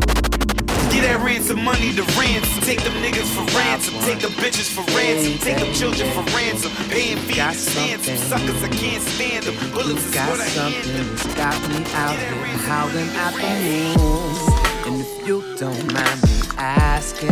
Get 0.90 1.02
that 1.08 1.22
ransom 1.24 1.62
money 1.64 1.94
to 1.94 2.02
ransom. 2.18 2.62
Take 2.64 2.82
them 2.82 2.92
niggas 2.94 3.30
for 3.32 3.44
ransom, 3.56 3.94
take 4.00 4.18
them 4.20 4.32
bitches 4.32 4.68
for 4.68 4.82
ransom, 4.96 5.38
take 5.38 5.58
them 5.58 5.72
children 5.72 6.10
for 6.10 6.24
ransom. 6.36 6.70
Paying 6.90 7.16
fees, 7.18 7.36
Got 7.36 7.54
handsome 7.54 8.16
something. 8.16 8.16
suckers, 8.50 8.62
I 8.62 8.68
can't 8.68 9.02
stand 9.02 9.44
them. 9.46 9.54
Bullets 9.72 10.04
is 10.04 10.14
Got 10.14 10.28
what 10.30 10.40
I 10.40 10.44
hand 10.44 10.84
something 10.84 10.96
them. 10.96 11.16
that's 11.16 11.34
got 11.34 11.68
me 11.70 11.80
out 11.94 12.16
here 12.18 12.58
howling 12.66 13.08
at 13.22 13.32
the 13.38 13.50
moon. 13.96 14.92
And 14.92 15.00
if 15.00 15.26
you 15.28 15.42
don't 15.56 15.92
mind 15.94 16.22
me 16.24 16.31
asking, 16.56 17.30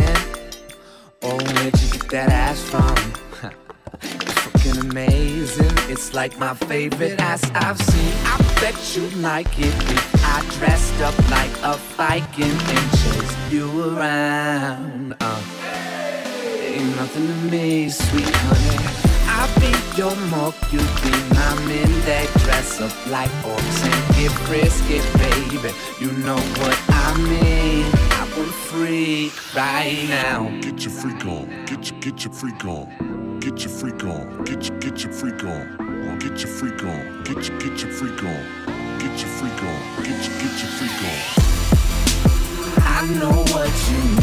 oh, 1.21 1.37
where'd 1.37 1.79
you 1.81 1.89
get 1.91 2.09
that 2.09 2.29
ass 2.29 2.61
from? 2.61 2.95
It's 4.01 4.33
fucking 4.41 4.89
amazing, 4.89 5.71
it's 5.89 6.13
like 6.13 6.37
my 6.39 6.53
favorite 6.53 7.19
ass 7.19 7.43
I've 7.53 7.79
seen. 7.79 8.13
I 8.25 8.37
bet 8.59 8.95
you 8.95 9.07
like 9.21 9.59
it 9.59 9.65
if 9.67 10.25
I 10.25 10.41
dressed 10.57 10.99
up 11.01 11.17
like 11.29 11.51
a 11.63 11.77
Viking 11.97 12.51
and 12.51 12.91
chased 13.01 13.51
you 13.51 13.95
around. 13.95 15.15
Uh, 15.19 15.41
ain't 16.59 16.95
nothing 16.95 17.27
to 17.27 17.33
me, 17.51 17.89
sweet 17.89 18.29
honey. 18.29 19.11
I'll 19.27 19.59
be 19.59 19.71
your 19.97 20.15
milk, 20.29 20.55
you 20.71 20.79
be 20.79 21.11
my 21.35 21.55
men 21.65 21.89
that 22.05 22.29
dress 22.43 22.81
up 22.81 22.93
like 23.07 23.31
orcs 23.43 23.83
and 23.85 24.15
get 24.15 24.31
frisky, 24.45 24.99
baby. 25.17 25.73
You 25.99 26.11
know 26.23 26.37
what 26.37 26.79
I 26.89 27.17
mean. 27.17 28.10
I 28.33 28.37
want 28.37 28.53
freak 28.53 29.55
right 29.55 30.05
now. 30.07 30.49
Get 30.61 30.83
your 30.85 30.91
freak 30.91 31.25
on, 31.25 31.65
get 31.65 31.91
your 31.91 31.99
get 31.99 32.23
your 32.23 32.33
freak 32.33 32.63
on, 32.63 33.39
get 33.39 33.59
your 33.59 33.69
freak 33.69 34.03
on, 34.05 34.43
get 34.45 34.69
your 34.69 34.79
get 34.79 35.03
your 35.03 35.11
freak 35.11 35.43
on, 35.43 36.17
get 36.19 36.39
your 36.39 36.47
freak 36.47 36.83
on, 36.83 37.23
get 37.23 37.47
your 37.49 37.59
get 37.59 37.81
your 37.81 37.91
freak 37.91 38.23
on, 38.23 38.99
get 38.99 39.19
your 39.19 39.29
freak 39.29 39.63
on, 39.63 40.03
get 40.03 40.27
your 40.27 40.37
get 40.39 40.59
your 40.61 40.71
freak 40.77 41.01
on. 41.03 41.41
I 42.83 43.05
know 43.19 43.43
what 43.51 43.69
you 43.89 43.97
need, 44.15 44.20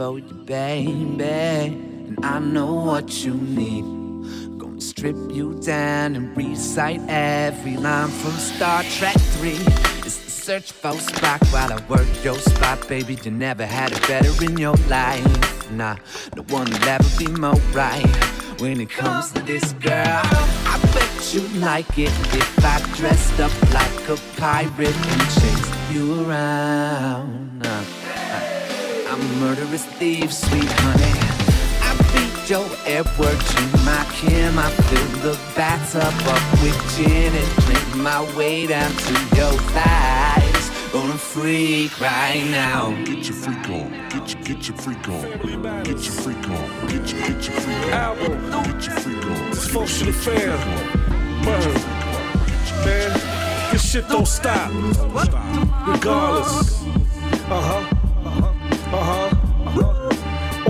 for 0.00 0.18
you, 0.18 0.32
baby, 0.46 1.22
and 1.22 2.24
I 2.24 2.38
know 2.38 2.72
what 2.72 3.22
you 3.22 3.34
need. 3.34 3.84
Gonna 4.58 4.80
strip 4.80 5.14
you 5.30 5.60
down 5.60 6.16
and 6.16 6.34
recite 6.34 7.02
every 7.06 7.76
line 7.76 8.08
from 8.08 8.32
Star 8.32 8.82
Trek 8.84 9.20
3. 9.36 9.50
It's 10.06 10.16
the 10.24 10.30
search 10.30 10.72
for 10.72 10.92
Spock 10.92 11.42
while 11.52 11.70
I 11.74 11.86
work 11.86 12.08
your 12.24 12.38
spot, 12.38 12.88
baby. 12.88 13.18
You 13.22 13.30
never 13.30 13.66
had 13.66 13.92
it 13.92 14.00
better 14.08 14.32
in 14.42 14.56
your 14.56 14.76
life. 14.88 15.70
Nah, 15.70 15.96
no 16.34 16.44
one 16.44 16.70
will 16.70 16.88
ever 16.88 17.10
be 17.18 17.26
more 17.26 17.60
right 17.74 18.16
when 18.58 18.80
it 18.80 18.88
comes 18.88 19.32
to 19.32 19.42
this 19.42 19.74
girl. 19.74 20.22
I 20.72 20.80
bet 20.94 21.34
you 21.34 21.42
like 21.60 21.98
it 21.98 22.14
if 22.40 22.64
I 22.64 22.80
dressed 22.96 23.38
up 23.38 23.52
like 23.74 24.08
a 24.08 24.16
pirate 24.40 24.96
and 25.12 25.22
chased 25.36 25.92
you 25.92 26.24
around. 26.24 27.59
Murderous 29.38 29.84
thief, 29.84 30.32
sweet 30.32 30.70
honey. 30.82 31.12
I 31.82 31.90
beat 32.12 32.50
your 32.50 32.66
Edward, 32.86 33.38
you 33.56 33.84
my 33.84 34.06
Kim. 34.12 34.58
I 34.58 34.70
fill 34.70 35.32
the 35.32 35.38
bathtub 35.54 36.14
up 36.26 36.62
with 36.62 36.78
gin 36.96 37.34
and 37.34 37.64
drink 37.64 37.96
my 37.96 38.22
way 38.36 38.66
down 38.66 38.90
to 38.90 39.12
your 39.36 39.52
thighs. 39.74 40.70
Gonna 40.92 41.16
freak 41.18 42.00
right 42.00 42.44
now. 42.50 42.90
Get 43.04 43.28
your 43.28 43.36
freak 43.36 43.68
on, 43.70 44.08
get 44.08 44.34
your 44.34 44.42
get 44.42 44.68
your 44.68 44.76
freak 44.78 45.08
on, 45.08 45.82
get 45.84 46.02
your 46.04 46.12
freak 46.12 46.48
on, 46.48 46.86
get 46.88 47.12
your 47.12 47.20
get 47.20 47.46
your 47.46 47.60
freak 47.60 47.86
on, 47.86 47.92
Album. 47.92 48.50
get 48.50 48.86
your 48.86 48.96
freak 48.96 49.24
on. 49.26 49.50
Dysfunctional 49.52 50.14
fam. 50.14 51.46
Word. 51.46 52.00
Man, 52.84 53.70
this 53.72 53.90
shit 53.90 54.08
don't 54.08 54.26
stop. 54.26 54.70
Regardless. 55.86 56.82
Uh 57.50 57.60
huh. 57.60 57.99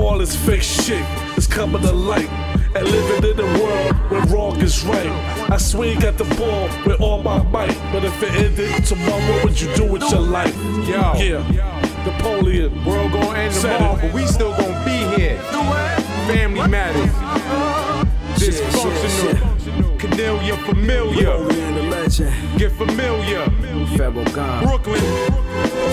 Huh. 0.00 0.06
All 0.06 0.18
this 0.18 0.34
fake 0.34 0.62
shit 0.62 1.04
is 1.36 1.46
coming 1.46 1.82
to 1.82 1.92
light. 1.92 2.28
And 2.74 2.86
living 2.88 3.30
in 3.32 3.40
a 3.40 3.58
world 3.60 3.94
where 4.10 4.24
wrong 4.26 4.56
is 4.60 4.84
right. 4.84 5.10
I 5.50 5.56
swing 5.56 6.02
at 6.04 6.16
the 6.16 6.24
ball 6.36 6.68
with 6.86 7.00
all 7.00 7.22
my 7.22 7.42
might. 7.42 7.76
But 7.92 8.04
if 8.04 8.22
it 8.22 8.30
ended 8.30 8.84
tomorrow, 8.86 9.18
what 9.32 9.44
would 9.44 9.60
you 9.60 9.74
do 9.74 9.84
with 9.84 10.02
your 10.10 10.20
life? 10.20 10.56
Yo. 10.86 11.12
Yeah. 11.16 11.80
Napoleon. 12.06 12.84
World 12.84 13.12
gonna 13.12 13.38
end 13.38 13.54
tomorrow, 13.54 13.96
it. 13.96 14.02
but 14.02 14.14
we 14.14 14.26
still 14.26 14.56
gonna 14.56 14.84
be 14.84 15.20
here. 15.20 15.38
Family 16.28 16.68
matters. 16.68 17.10
Dysfunctional. 18.38 19.98
Cornelia 20.00 20.56
familiar. 20.58 21.36
Get 22.56 22.72
familiar. 22.72 23.50
Brooklyn. 24.62 25.02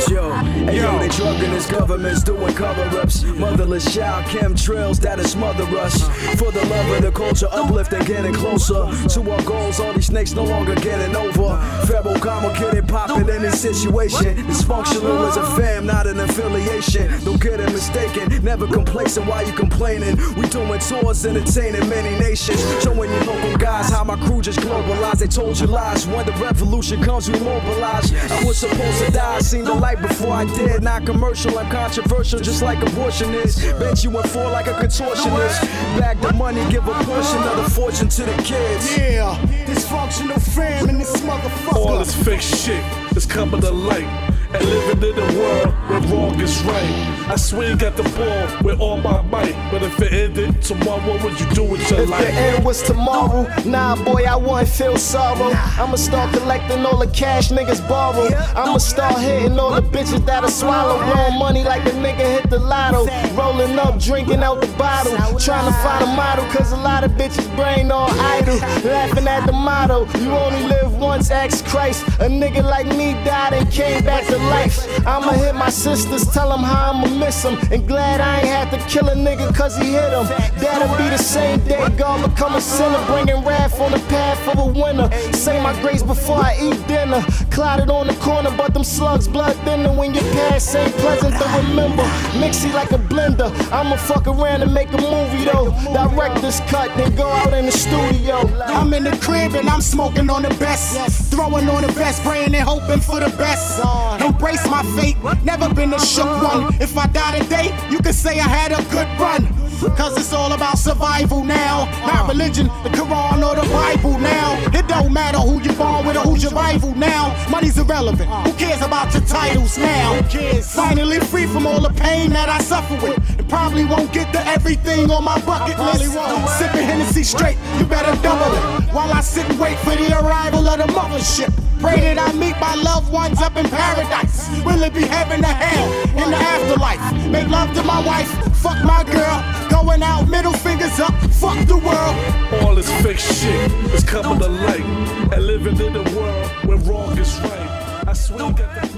Yo, 0.10 0.30
hey, 0.68 0.82
yo, 0.82 1.00
they 1.00 1.10
drugging 1.10 1.52
his 1.52 1.66
governments, 1.66 2.24
doing 2.24 2.54
cover-ups. 2.54 3.24
Motherless 3.24 3.94
child 3.94 4.26
chemtrails 4.26 5.00
that'll 5.00 5.26
smother 5.26 5.64
us. 5.78 6.04
For 6.40 6.52
the 6.52 6.66
love 6.66 6.90
of 6.92 7.02
the 7.02 7.12
culture, 7.12 7.48
uplifting, 7.52 8.04
getting 8.04 8.34
closer 8.34 8.86
to 9.10 9.32
our 9.32 9.42
goals. 9.44 9.80
All 9.80 9.94
these 9.94 10.08
snakes 10.08 10.34
no 10.34 10.44
longer 10.44 10.76
getting 10.76 11.16
over. 11.16 11.60
Federal 11.86 12.20
karma 12.20 12.54
getting 12.60 12.86
popping 12.88 13.30
in 13.30 13.42
this 13.42 13.62
situation. 13.62 14.36
Dysfunctional 14.48 15.30
is 15.30 15.38
a 15.38 15.46
fam, 15.56 15.86
not 15.86 16.08
an 16.08 16.20
affiliation. 16.20 17.24
Don't 17.24 17.42
get 17.42 17.60
it 17.60 17.72
mistaken, 17.72 18.44
never 18.44 18.68
complacent 18.68 19.26
Why 19.28 19.42
you 19.42 19.54
complaining. 19.54 20.18
We 20.36 20.48
doing 20.48 20.80
tours, 20.80 21.26
entertaining 21.26 21.88
many 21.90 22.18
nations. 22.20 22.62
Showing 22.84 23.12
you 23.12 23.20
local 23.20 23.58
guys 23.58 23.90
how 23.90 24.04
my 24.04 24.16
crew 24.26 24.42
just 24.42 24.60
globalized. 24.60 25.20
They 25.20 25.28
told 25.28 25.60
you 25.60 25.68
lies. 25.68 26.08
When 26.08 26.26
the 26.26 26.34
revolution 26.34 27.04
comes, 27.04 27.30
we 27.30 27.40
mobilize. 27.40 28.14
I 28.32 28.44
was 28.44 28.58
supposed 28.58 29.06
to 29.06 29.12
die, 29.12 29.40
seen 29.40 29.64
the 29.64 29.74
light 29.74 30.02
before 30.02 30.34
I 30.34 30.46
Not 30.82 31.06
commercial, 31.06 31.58
I'm 31.60 31.70
controversial, 31.70 32.40
just 32.40 32.62
like 32.62 32.82
abortion 32.82 33.34
is. 33.34 33.58
Bet 33.80 34.04
you 34.04 34.10
went 34.10 34.28
for 34.30 34.44
like 34.46 34.68
a 34.68 34.74
contortionist. 34.74 35.62
Back 36.00 36.20
the 36.22 36.34
money, 36.34 36.68
give 36.72 36.88
a 36.88 36.94
portion 37.04 37.44
of 37.44 37.58
the 37.58 37.70
fortune 37.70 38.10
to 38.10 38.24
the 38.24 38.34
kids. 38.44 38.98
Yeah, 38.98 39.38
dysfunctional 39.66 40.42
fam 40.56 40.90
in 40.90 40.98
this 40.98 41.16
motherfucker. 41.22 41.76
All 41.76 42.00
this 42.00 42.16
fake 42.24 42.42
shit 42.42 42.84
is 43.16 43.26
coming 43.26 43.62
to 43.62 43.72
light. 43.72 44.27
And 44.54 44.64
living 44.64 45.10
in 45.10 45.18
a 45.18 45.40
world 45.40 45.74
where 45.90 46.00
wrong 46.12 46.40
is 46.40 46.62
right. 46.64 47.18
I 47.28 47.36
swing 47.36 47.82
at 47.82 47.98
the 47.98 48.04
ball 48.04 48.64
with 48.64 48.80
all 48.80 48.98
my 48.98 49.22
might. 49.24 49.56
But 49.70 49.84
if 49.84 50.00
it 50.00 50.14
ended 50.14 50.62
tomorrow, 50.62 51.02
what 51.06 51.24
would 51.24 51.40
you 51.40 51.46
do 51.48 51.64
with 51.64 51.90
your 51.92 52.02
If 52.02 52.10
the 52.10 52.32
end 52.32 52.64
was 52.64 52.82
tomorrow, 52.82 53.46
nah, 53.66 54.02
boy, 54.06 54.24
I 54.24 54.38
wouldn't 54.38 54.70
feel 54.70 54.98
sorrow. 54.98 55.52
I'ma 55.54 55.96
start 55.96 56.34
collecting 56.34 56.86
all 56.86 56.98
the 56.98 57.08
cash 57.08 57.50
niggas 57.50 57.86
borrow. 57.90 58.30
I'ma 58.56 58.78
start 58.78 59.20
hitting 59.20 59.60
all 59.60 59.72
the 59.76 59.82
bitches 59.82 60.26
that'll 60.26 60.50
swallow. 60.50 60.98
Blowing 61.12 61.38
money 61.38 61.64
like 61.66 61.86
a 61.86 61.92
nigga 61.92 62.40
hit 62.40 62.50
the 62.50 62.60
lotto. 62.60 63.06
Rolling 63.36 63.78
up, 63.78 64.00
drinking 64.00 64.44
out 64.44 64.62
the 64.62 64.68
bottle. 64.78 65.12
Trying 65.38 65.68
to 65.72 65.78
find 65.80 66.04
a 66.06 66.08
model, 66.16 66.46
cause 66.46 66.72
a 66.72 66.78
lot 66.78 67.04
of 67.04 67.12
bitches 67.12 67.54
brain 67.58 67.92
all 67.92 68.10
idle. 68.10 68.58
Laughing 68.90 69.28
at 69.28 69.46
the 69.46 69.52
motto, 69.52 70.06
you 70.20 70.32
only 70.32 70.64
live 70.70 70.98
once, 70.98 71.30
ask 71.32 71.66
Christ. 71.66 72.08
A 72.20 72.30
nigga 72.30 72.64
like 72.64 72.88
me 72.88 73.14
died 73.26 73.54
and 73.54 73.70
came 73.70 74.06
back 74.06 74.26
to 74.28 74.37
life. 74.40 74.78
I'ma 75.06 75.32
hit 75.34 75.56
my 75.56 75.70
sisters, 75.70 76.26
tell 76.32 76.50
them 76.50 76.64
how 76.64 76.92
I'ma 76.92 77.08
miss 77.08 77.42
them. 77.44 77.58
And 77.72 77.88
glad 77.88 78.22
I 78.22 78.40
ain't 78.40 78.48
had 78.48 78.72
to 78.72 78.78
kill 78.88 79.10
a 79.10 79.16
nigga 79.16 79.54
cause 79.56 79.78
he 79.78 79.92
hit 79.92 80.12
him. 80.12 80.28
That'll 80.60 80.96
be 80.98 81.10
the 81.10 81.18
same 81.18 81.60
day 81.62 81.88
God 81.98 82.30
become 82.30 82.56
a 82.56 82.62
sinner, 82.62 83.04
bringing 83.08 83.44
wrath 83.44 83.80
on 83.80 83.92
the 83.92 84.00
path 84.08 84.37
of 84.48 84.60
a 84.60 84.66
winner. 84.66 85.12
Say 85.34 85.62
my 85.62 85.80
grace 85.82 86.04
before 86.04 86.38
I 86.38 86.58
eat 86.62 86.88
dinner. 86.88 87.22
Clouded 87.52 87.90
on 87.90 88.08
the 88.08 88.16
corner, 88.16 88.52
but 88.56 88.74
them 88.74 88.84
slugs 88.84 89.28
blood 89.28 89.56
thinner 89.66 89.94
when 89.94 90.14
your 90.14 90.24
past 90.34 90.76
ain't 90.76 90.94
pleasant 90.96 91.36
to 91.36 91.46
remember. 91.58 92.04
Mixy 92.40 92.74
like 92.74 92.92
a 92.92 92.98
blender. 92.98 93.50
I'ma 93.72 93.96
fuck 93.98 94.28
around 94.28 94.62
and 94.62 94.74
make 94.74 94.92
a 94.94 95.02
movie 95.02 95.46
though. 95.46 95.72
Director's 95.94 96.60
cut, 96.72 96.96
then 96.98 97.16
go 97.16 97.28
out 97.28 97.54
in 97.54 97.66
the 97.66 97.72
studio. 97.72 98.38
I'm 98.66 98.94
in 98.94 99.04
the 99.04 99.18
crib 99.18 99.56
and 99.56 99.70
I'm 99.70 99.82
smoking 99.82 100.30
on 100.30 100.44
the 100.44 100.54
best. 100.56 101.32
Throwing 101.32 101.68
on 101.70 101.84
the 101.84 101.94
best, 101.94 102.24
praying 102.24 102.56
and 102.56 102.68
hoping 102.68 103.02
for 103.02 103.20
the 103.20 103.30
best. 103.38 103.82
Embrace 104.22 104.66
my 104.70 104.84
fate, 104.96 105.18
never 105.44 105.74
been 105.74 105.94
a 105.94 106.00
shook 106.00 106.26
uh-huh. 106.26 106.62
one. 106.62 106.82
If 106.82 106.98
I 106.98 107.08
die 107.08 107.40
today, 107.40 107.76
you 107.90 108.00
can 108.00 108.14
say 108.14 108.40
I 108.40 108.48
had 108.48 108.72
a 108.72 108.82
good 108.92 109.08
run. 109.20 109.57
Cause 109.80 110.18
it's 110.18 110.34
all 110.34 110.52
about 110.54 110.78
survival 110.78 111.44
now. 111.44 111.86
Not 112.06 112.28
religion, 112.28 112.68
the 112.84 112.90
Quran 112.90 113.46
or 113.48 113.56
the 113.56 113.68
Bible 113.72 114.18
now. 114.20 114.58
It 114.74 114.88
don't 114.88 115.14
matter 115.14 115.38
who 115.38 115.62
you 115.62 115.72
born 115.74 116.06
with 116.06 116.18
or 116.18 116.22
who's 116.22 116.44
your 116.44 116.52
rival 116.52 116.96
now. 116.96 117.36
Money's 117.50 117.78
irrelevant. 117.78 118.30
Who 118.30 118.54
cares 118.54 118.82
about 118.82 119.14
your 119.14 119.24
titles 119.24 119.78
now? 119.78 120.22
Finally 120.62 121.20
free 121.20 121.46
from 121.46 121.68
all 121.68 121.80
the 121.80 121.94
pain 122.02 122.32
that 122.32 122.50
I 122.50 122.60
suffer 122.60 122.96
with. 122.96 123.18
And 123.38 123.48
probably 123.48 123.86
won't 123.86 124.12
get 124.12 124.34
to 124.34 124.46
everything 124.48 125.12
on 125.12 125.24
my 125.24 125.40
bucket 125.42 125.78
list. 125.80 126.12
Sipping 126.58 126.84
Hennessy 126.84 127.24
straight, 127.24 127.58
you 127.78 127.86
better 127.86 128.20
double 128.22 128.54
it. 128.56 128.94
While 128.94 129.12
I 129.12 129.22
sit 129.22 129.48
and 129.50 129.60
wait 129.60 129.78
for 129.80 129.96
the 129.96 130.20
arrival 130.20 130.68
of 130.68 130.78
the 130.80 130.92
mothership. 130.94 131.54
Pray 131.80 132.00
that 132.02 132.18
I 132.18 132.34
meet 132.34 132.60
my 132.60 132.74
loved 132.74 133.12
ones 133.14 133.40
up 133.40 133.56
in 133.56 133.68
paradise. 133.70 134.50
Will 134.66 134.82
it 134.82 134.96
be 134.96 135.02
heaven 135.02 135.46
or 135.46 135.48
hell 135.48 135.94
in 136.10 136.32
the 136.32 136.38
afterlife? 136.38 137.28
Make 137.30 137.48
love 137.50 137.72
to 137.76 137.84
my 137.84 138.04
wife, 138.04 138.30
fuck 138.58 138.84
my 138.84 139.04
girl. 139.04 139.57
Going 139.70 140.02
out, 140.04 140.28
middle 140.30 140.54
fingers 140.54 141.00
up, 141.00 141.14
fuck 141.32 141.58
the 141.68 141.78
world. 141.78 142.64
All 142.64 142.76
this 142.76 142.90
fake 143.02 143.20
shit 143.20 143.72
is 143.94 144.04
coming 144.04 144.40
to 144.40 144.48
light. 144.48 144.86
And 145.34 145.46
living 145.46 145.80
in 145.80 145.96
a 145.96 146.04
world 146.18 146.48
where 146.66 146.78
wrong 146.78 147.18
is 147.18 147.40
right. 147.42 147.77
I 148.18 148.20
swing 148.20 148.60
at 148.60 148.82
the 148.82 148.98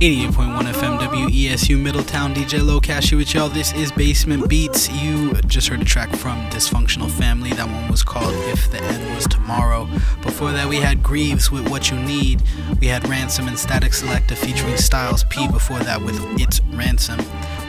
88.1 0.00 0.72
FM 0.72 0.98
WESU 0.98 1.78
Middletown 1.78 2.34
DJ 2.34 2.60
Lokash 2.60 3.14
with 3.14 3.34
y'all. 3.34 3.50
This 3.50 3.74
is 3.74 3.92
Basement 3.92 4.48
Beats. 4.48 4.90
You 4.90 5.34
just 5.42 5.68
heard 5.68 5.82
a 5.82 5.84
track 5.84 6.08
from 6.16 6.38
Dysfunctional 6.48 7.10
Family. 7.10 7.50
That 7.50 7.68
one 7.68 7.90
was 7.90 8.02
called 8.02 8.32
If 8.48 8.70
the 8.70 8.82
End 8.82 9.14
Was 9.14 9.26
Tomorrow. 9.26 9.86
Before 10.22 10.52
that, 10.52 10.66
we 10.68 10.76
had 10.76 11.02
Greaves 11.02 11.50
with 11.50 11.68
What 11.68 11.90
You 11.90 11.98
Need. 11.98 12.42
We 12.80 12.86
had 12.86 13.06
Ransom 13.06 13.46
and 13.46 13.58
Statik 13.58 13.92
Selektah 13.92 14.38
featuring 14.38 14.78
Styles 14.78 15.24
P. 15.24 15.46
Before 15.48 15.80
that, 15.80 16.00
with 16.00 16.18
It's 16.40 16.62
Ransom. 16.72 17.18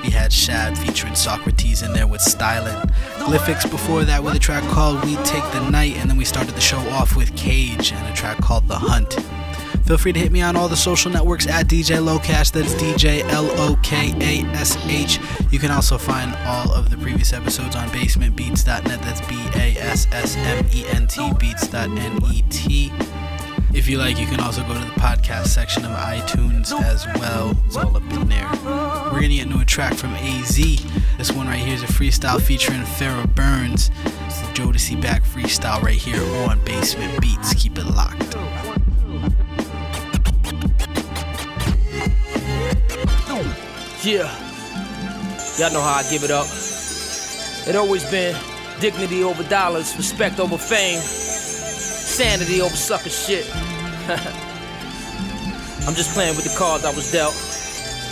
We 0.04 0.12
had 0.12 0.32
Shad 0.32 0.78
featuring 0.78 1.16
Socrates 1.16 1.82
in 1.82 1.92
there 1.92 2.08
with 2.08 2.22
Stylin'. 2.22 2.90
Glyphics 3.18 3.70
before 3.70 4.06
that 4.06 4.24
with 4.24 4.36
a 4.36 4.40
track 4.40 4.64
called 4.70 5.04
We 5.04 5.18
Take 5.18 5.44
the 5.52 5.70
Night. 5.70 5.98
And 5.98 6.10
then 6.10 6.18
we 6.18 6.24
started 6.24 6.56
the 6.56 6.62
show 6.62 6.80
off 6.92 7.18
with 7.18 7.36
Cage 7.36 7.92
and 7.92 8.08
a 8.08 8.16
track 8.16 8.38
called 8.38 8.70
The 8.70 8.80
Hunt. 8.80 9.18
Feel 9.88 9.98
free 9.98 10.12
to 10.12 10.20
hit 10.20 10.34
me 10.34 10.42
on 10.42 10.58
all 10.58 10.68
the 10.68 10.76
social 10.76 11.10
networks 11.10 11.48
at 11.48 11.68
DJ 11.68 12.04
Lokash. 12.04 12.52
That's 12.52 12.74
DJ 12.74 13.22
L 13.32 13.50
O 13.52 13.80
K 13.82 14.14
A 14.20 14.46
S 14.50 14.76
H. 14.86 15.18
You 15.50 15.60
can 15.60 15.72
also 15.72 15.98
find 15.98 16.36
all 16.46 16.74
of 16.74 16.90
the 16.90 16.98
previous 16.98 17.32
episodes 17.32 17.74
on 17.74 17.88
basementbeats.net. 17.90 19.02
That's 19.02 19.22
B 19.28 19.36
A 19.56 19.78
S 19.80 20.06
S 20.12 20.36
M 20.36 20.66
E 20.74 20.86
N 20.90 21.08
T 21.08 21.32
beats.net. 21.40 22.22
If 23.74 23.88
you 23.88 23.98
like, 23.98 24.20
you 24.20 24.26
can 24.26 24.42
also 24.42 24.62
go 24.64 24.74
to 24.74 24.80
the 24.80 25.00
podcast 25.00 25.48
section 25.48 25.86
of 25.86 25.92
iTunes 25.92 26.74
as 26.82 27.06
well. 27.22 27.56
It's 27.66 27.78
all 27.78 27.96
up 27.96 28.04
in 28.12 28.28
there. 28.28 28.50
We're 28.66 29.22
gonna 29.22 29.30
get 29.30 29.46
into 29.46 29.60
a 29.60 29.66
track 29.66 29.94
from 29.94 30.14
AZ. 30.16 30.58
This 31.18 31.32
one 31.32 31.48
right 31.48 31.64
here 31.64 31.76
is 31.76 31.84
a 31.84 31.88
freestyle 31.88 32.42
featuring 32.42 32.82
Farrah 32.82 33.34
Burns. 33.36 33.90
It's 34.26 34.42
the 34.42 34.48
Jodeci 34.48 35.02
back 35.02 35.24
freestyle 35.24 35.82
right 35.82 35.96
here 35.96 36.22
on 36.50 36.62
Basement 36.66 37.22
Beats. 37.22 37.54
Keep 37.54 37.78
it 37.78 37.86
locked. 37.86 38.36
Yeah. 44.08 44.32
Y'all 45.60 45.74
know 45.74 45.82
how 45.82 45.96
I 46.00 46.04
give 46.10 46.24
it 46.24 46.32
up. 46.32 46.48
It 47.68 47.76
always 47.76 48.10
been 48.10 48.34
dignity 48.80 49.22
over 49.22 49.44
dollars, 49.44 49.98
respect 49.98 50.40
over 50.40 50.58
fame, 50.58 51.02
sanity 51.02 52.62
over 52.62 52.74
sucker 52.74 53.10
shit. 53.10 53.46
I'm 55.86 55.94
just 55.94 56.14
playing 56.14 56.38
with 56.38 56.46
the 56.46 56.58
cards 56.58 56.86
I 56.86 56.96
was 56.96 57.12
dealt. 57.12 57.34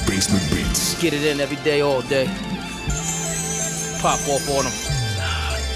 Basement 0.06 0.44
Beats. 0.52 1.02
Get 1.02 1.14
it 1.14 1.24
in 1.24 1.40
every 1.40 1.64
day, 1.64 1.80
all 1.80 2.02
day. 2.02 2.26
Pop 4.02 4.20
off 4.28 4.50
on 4.52 4.66
them. 4.66 4.74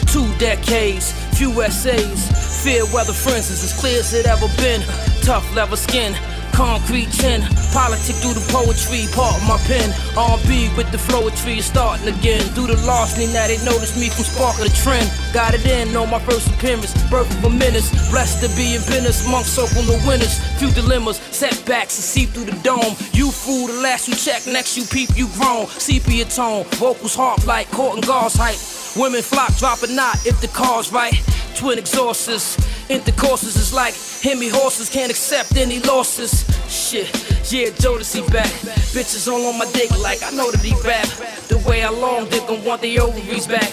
Two 0.05 0.27
decades, 0.37 1.13
few 1.37 1.61
essays. 1.61 2.61
Fear 2.61 2.83
weather 2.93 3.13
friends 3.13 3.49
is 3.49 3.63
as 3.63 3.79
clear 3.79 4.01
as 4.01 4.13
it 4.13 4.25
ever 4.25 4.49
been. 4.57 4.81
Tough 5.23 5.49
leather 5.55 5.77
skin, 5.77 6.13
concrete 6.51 7.09
chin. 7.09 7.41
Politic 7.71 8.15
through 8.17 8.33
the 8.33 8.45
poetry, 8.49 9.05
part 9.13 9.37
of 9.37 9.45
my 9.47 9.57
pen. 9.69 9.93
R&B 10.17 10.73
with 10.75 10.89
the 10.91 10.97
flowetry, 10.97 11.61
starting 11.61 12.07
again. 12.07 12.41
Through 12.57 12.73
the 12.73 12.77
larceny, 12.85 13.27
now 13.27 13.47
they 13.47 13.57
notice 13.63 13.93
me 13.99 14.09
from 14.09 14.25
spark 14.25 14.57
of 14.57 14.65
the 14.65 14.73
trend. 14.73 15.05
Got 15.33 15.53
it 15.53 15.65
in 15.65 15.95
on 15.95 16.09
my 16.09 16.19
first 16.19 16.49
appearance, 16.49 16.93
birth 17.09 17.29
of 17.37 17.45
a 17.45 17.49
menace. 17.49 17.89
Blessed 18.09 18.41
to 18.41 18.49
be 18.57 18.73
in 18.75 18.81
business, 18.89 19.27
monk 19.29 19.45
circle 19.45 19.83
the 19.83 20.01
winners. 20.07 20.39
Few 20.57 20.71
dilemmas, 20.71 21.17
setbacks 21.29 21.95
to 21.97 22.01
see 22.01 22.25
through 22.25 22.45
the 22.45 22.57
dome. 22.63 22.97
You 23.13 23.29
fool, 23.31 23.67
the 23.67 23.81
last 23.81 24.07
you 24.07 24.15
check, 24.15 24.45
next 24.47 24.75
you 24.75 24.83
peep, 24.85 25.09
you 25.15 25.27
grown. 25.37 25.67
Sepia 25.67 26.25
tone, 26.25 26.65
vocals 26.81 27.15
harp 27.15 27.45
like 27.45 27.69
court 27.71 27.95
and 27.97 28.05
gauze 28.05 28.33
height. 28.33 28.57
Women 28.97 29.21
flock, 29.21 29.55
drop 29.57 29.83
a 29.83 29.87
knot 29.87 30.25
if 30.25 30.41
the 30.41 30.47
car's 30.47 30.91
right. 30.91 31.13
Twin 31.55 31.77
exhausts, 31.77 32.57
intercourses 32.89 33.55
is 33.55 33.73
like 33.73 33.93
Hemi 34.21 34.49
horses 34.49 34.89
can't 34.89 35.09
accept 35.09 35.55
any 35.55 35.79
losses. 35.79 36.43
Shit, 36.67 37.07
yeah, 37.51 37.69
Jodeci 37.69 38.21
back. 38.31 38.51
Bitches 38.93 39.31
all 39.31 39.45
on 39.47 39.57
my 39.57 39.65
dick 39.71 39.89
like 39.99 40.21
I 40.21 40.29
know 40.31 40.51
that 40.51 40.61
he 40.61 40.73
rap. 40.85 41.07
The 41.47 41.57
way 41.67 41.83
I 41.83 41.89
long 41.89 42.29
dick 42.29 42.43
and 42.49 42.63
want 42.63 42.81
the 42.81 42.99
ovaries 42.99 43.47
back. 43.47 43.69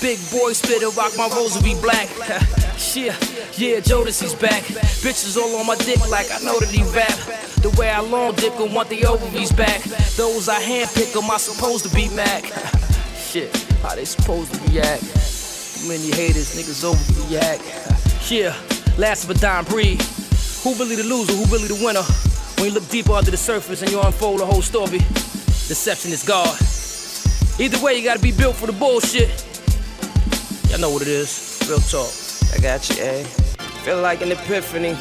Big 0.00 0.18
boy 0.30 0.52
spitter, 0.52 0.90
rock 0.90 1.12
my 1.16 1.28
rosary 1.28 1.74
black. 1.80 2.08
yeah, 2.98 3.14
yeah, 3.54 3.78
Jodeci's 3.78 4.34
back. 4.34 4.62
Bitches 5.04 5.36
all 5.36 5.54
on 5.56 5.66
my 5.66 5.76
dick 5.76 6.00
like 6.10 6.30
I 6.32 6.42
know 6.42 6.58
that 6.58 6.70
he 6.70 6.82
rap. 6.90 7.14
The 7.62 7.70
way 7.78 7.90
I 7.90 8.00
long 8.00 8.34
dick 8.34 8.54
and 8.58 8.74
want 8.74 8.88
the 8.88 9.06
ovaries 9.06 9.52
back. 9.52 9.82
Those 10.16 10.48
I 10.48 10.60
handpick 10.60 11.12
them, 11.12 11.30
I 11.30 11.36
supposed 11.36 11.88
to 11.88 11.94
be 11.94 12.08
Mac. 12.16 12.44
Shit, 13.16 13.54
how 13.82 13.94
they 13.94 14.04
supposed 14.04 14.52
to 14.52 14.60
react? 14.70 15.02
Too 15.02 15.88
many 15.88 16.10
haters, 16.10 16.58
niggas 16.58 16.82
overreact. 16.82 17.88
Yeah, 18.30 18.54
last 18.96 19.24
of 19.24 19.30
a 19.30 19.34
dying 19.34 19.66
breed. 19.66 20.00
Who 20.62 20.74
really 20.76 20.94
the 20.96 21.02
loser? 21.02 21.34
Who 21.34 21.44
really 21.52 21.68
the 21.68 21.84
winner? 21.84 22.31
When 22.62 22.70
you 22.70 22.78
look 22.78 22.88
deeper 22.90 23.10
under 23.10 23.32
the 23.32 23.36
surface 23.36 23.82
and 23.82 23.90
you 23.90 24.00
unfold 24.00 24.38
the 24.38 24.46
whole 24.46 24.62
story, 24.62 24.98
deception 25.66 26.12
is 26.12 26.22
God. 26.22 26.46
Either 27.58 27.84
way, 27.84 27.98
you 27.98 28.04
gotta 28.04 28.20
be 28.20 28.30
built 28.30 28.54
for 28.54 28.68
the 28.68 28.72
bullshit. 28.72 29.30
Y'all 30.70 30.78
know 30.78 30.90
what 30.90 31.02
it 31.02 31.08
is. 31.08 31.58
Real 31.68 31.80
talk. 31.80 32.08
I 32.54 32.62
got 32.62 32.88
you, 32.88 33.02
A. 33.02 33.24
Feel 33.82 34.00
like 34.00 34.22
an 34.22 34.30
epiphany, 34.30 34.94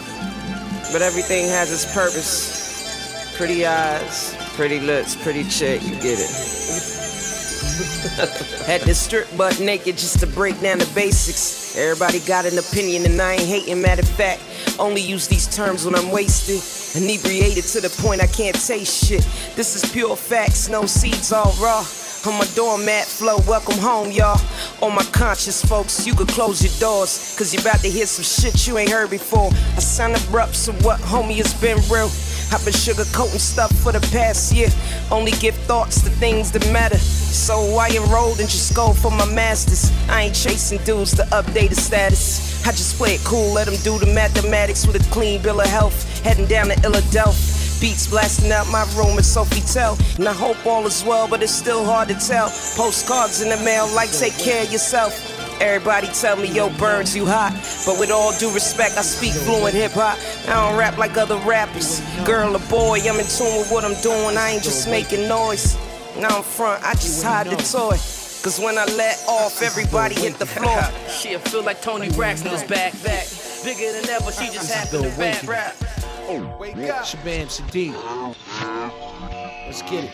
but 0.92 1.04
everything 1.04 1.50
has 1.50 1.72
its 1.72 1.86
purpose. 1.94 3.32
Pretty 3.38 3.64
eyes, 3.64 4.36
pretty 4.56 4.80
lips, 4.80 5.16
pretty 5.16 5.44
chick, 5.44 5.84
you 5.84 5.92
get 6.02 6.18
it. 6.18 6.32
Had 8.66 8.82
to 8.82 8.96
strip 8.96 9.28
butt 9.38 9.60
naked 9.60 10.00
just 10.00 10.20
to 10.22 10.26
break 10.26 10.60
down 10.62 10.80
the 10.80 10.92
basics. 10.96 11.78
Everybody 11.78 12.22
got 12.22 12.48
an 12.48 12.58
opinion 12.58 13.06
and 13.06 13.22
I 13.22 13.34
ain't 13.34 13.44
hating. 13.44 13.80
Matter 13.84 14.02
of 14.02 14.10
fact, 14.10 14.42
only 14.80 15.02
use 15.02 15.28
these 15.28 15.48
terms 15.48 15.86
when 15.86 15.96
I'm 15.96 16.12
wasted. 16.12 16.62
Inebriated 17.02 17.64
to 17.66 17.82
the 17.82 17.90
point 18.02 18.22
I 18.22 18.28
can't 18.28 18.56
taste 18.56 19.06
shit. 19.06 19.26
This 19.56 19.76
is 19.76 19.90
pure 19.92 20.16
facts, 20.16 20.70
no 20.70 20.86
seeds 20.86 21.32
all 21.32 21.54
raw. 21.62 21.86
On 22.28 22.38
my 22.38 22.46
doormat 22.54 23.06
flow, 23.06 23.38
welcome 23.48 23.80
home, 23.80 24.12
y'all. 24.12 24.40
On 24.84 24.94
my 24.94 25.04
conscience, 25.06 25.66
folks, 25.66 26.06
you 26.06 26.14
could 26.14 26.28
close 26.28 26.62
your 26.62 26.74
doors. 26.80 27.36
Cause 27.38 27.54
you're 27.54 27.62
about 27.62 27.80
to 27.80 27.90
hear 27.90 28.06
some 28.06 28.24
shit 28.24 28.68
you 28.68 28.78
ain't 28.78 28.92
heard 28.92 29.10
before. 29.10 29.50
I 29.76 29.80
sound 29.80 30.16
abrupt, 30.16 30.56
so 30.56 30.72
what, 30.84 31.00
homie, 31.00 31.40
it's 31.40 31.60
been 31.60 31.78
real. 31.90 32.12
I've 32.54 32.64
been 32.64 32.74
sugarcoating 32.74 33.40
stuff 33.40 33.72
for 33.82 33.92
the 33.92 34.02
past 34.12 34.54
year. 34.54 34.68
Only 35.10 35.32
give 35.32 35.56
thoughts 35.66 36.02
to 36.04 36.10
things 36.10 36.52
that 36.52 36.72
matter. 36.72 36.98
So 37.32 37.78
I 37.78 37.90
enrolled 37.90 38.40
and 38.40 38.50
just 38.50 38.76
go 38.76 38.94
for 38.94 39.10
my 39.10 39.26
masters. 39.26 39.92
I 40.10 40.24
ain't 40.24 40.36
chasing 40.36 40.80
dudes 40.84 41.16
to 41.16 41.24
update 41.32 41.70
the 41.70 41.76
status. 41.76 42.66
I 42.68 42.72
just 42.72 42.98
play 42.98 43.16
it 43.16 43.22
cool, 43.24 43.54
let 43.54 43.68
them 43.68 43.78
do 43.84 43.98
the 43.98 44.12
mathematics 44.12 44.86
with 44.86 44.96
a 44.96 45.12
clean 45.12 45.42
bill 45.42 45.62
of 45.62 45.68
health. 45.68 45.96
Heading 46.24 46.46
down 46.46 46.68
to 46.68 46.80
Philadelphia. 46.82 47.58
Beats 47.82 48.06
blasting 48.06 48.52
out 48.52 48.68
my 48.70 48.84
room 48.96 49.18
at 49.18 49.26
Sophie 49.26 49.62
Tell. 49.62 49.98
And 50.18 50.28
I 50.28 50.34
hope 50.34 50.64
all 50.68 50.86
is 50.86 51.04
well, 51.04 51.28
but 51.28 51.42
it's 51.42 51.52
still 51.52 51.84
hard 51.84 52.10
to 52.10 52.14
tell. 52.14 52.50
Postcards 52.76 53.42
in 53.42 53.50
the 53.50 53.58
mail, 53.66 53.88
like 53.96 54.12
take 54.12 54.38
care 54.38 54.64
of 54.64 54.72
yourself. 54.72 55.18
Everybody 55.60 56.08
tell 56.08 56.36
me, 56.36 56.48
yo, 56.48 56.70
Burns, 56.78 57.16
you 57.16 57.26
hot. 57.26 57.54
But 57.86 58.00
with 58.00 58.12
all 58.12 58.38
due 58.38 58.54
respect, 58.54 58.98
I 58.98 59.02
speak 59.02 59.34
fluent 59.34 59.74
hip 59.74 59.94
hop. 59.94 60.20
I 60.48 60.70
don't 60.70 60.78
rap 60.78 60.98
like 60.98 61.18
other 61.18 61.38
rappers. 61.38 62.02
Girl 62.26 62.56
or 62.56 62.60
boy, 62.70 63.00
I'm 63.02 63.20
in 63.20 63.26
tune 63.26 63.58
with 63.58 63.72
what 63.72 63.84
I'm 63.84 64.00
doing. 64.02 64.38
I 64.38 64.52
ain't 64.52 64.64
just 64.64 64.88
making 64.88 65.28
noise. 65.28 65.76
Now 66.20 66.38
I'm 66.38 66.44
front, 66.44 66.84
I 66.84 66.94
just 66.94 67.24
hide 67.24 67.48
the 67.48 67.56
toy. 67.58 67.98
Cause 68.44 68.60
when 68.60 68.78
I 68.78 68.86
let 68.86 69.24
off, 69.28 69.62
everybody 69.62 70.16
hit 70.16 70.40
the 70.40 70.46
floor. 70.46 70.82
Shit, 71.10 71.40
feel 71.48 71.64
like 71.64 71.82
Toni 71.82 72.10
Braxton 72.10 72.52
is 72.52 72.64
back, 72.64 72.92
back. 73.04 73.28
Bigger 73.64 73.92
than 73.94 74.10
ever, 74.10 74.32
she 74.32 74.50
just 74.50 74.72
had 74.72 74.90
to 74.90 75.08
rap, 75.20 75.44
rap. 75.48 75.76
Oh, 76.28 76.58
wake 76.60 76.76
up. 76.90 77.04
Shabaam 77.04 77.48
Sahdeeq. 77.48 77.94
Let's 79.68 79.82
get 79.84 80.06
it. 80.06 80.12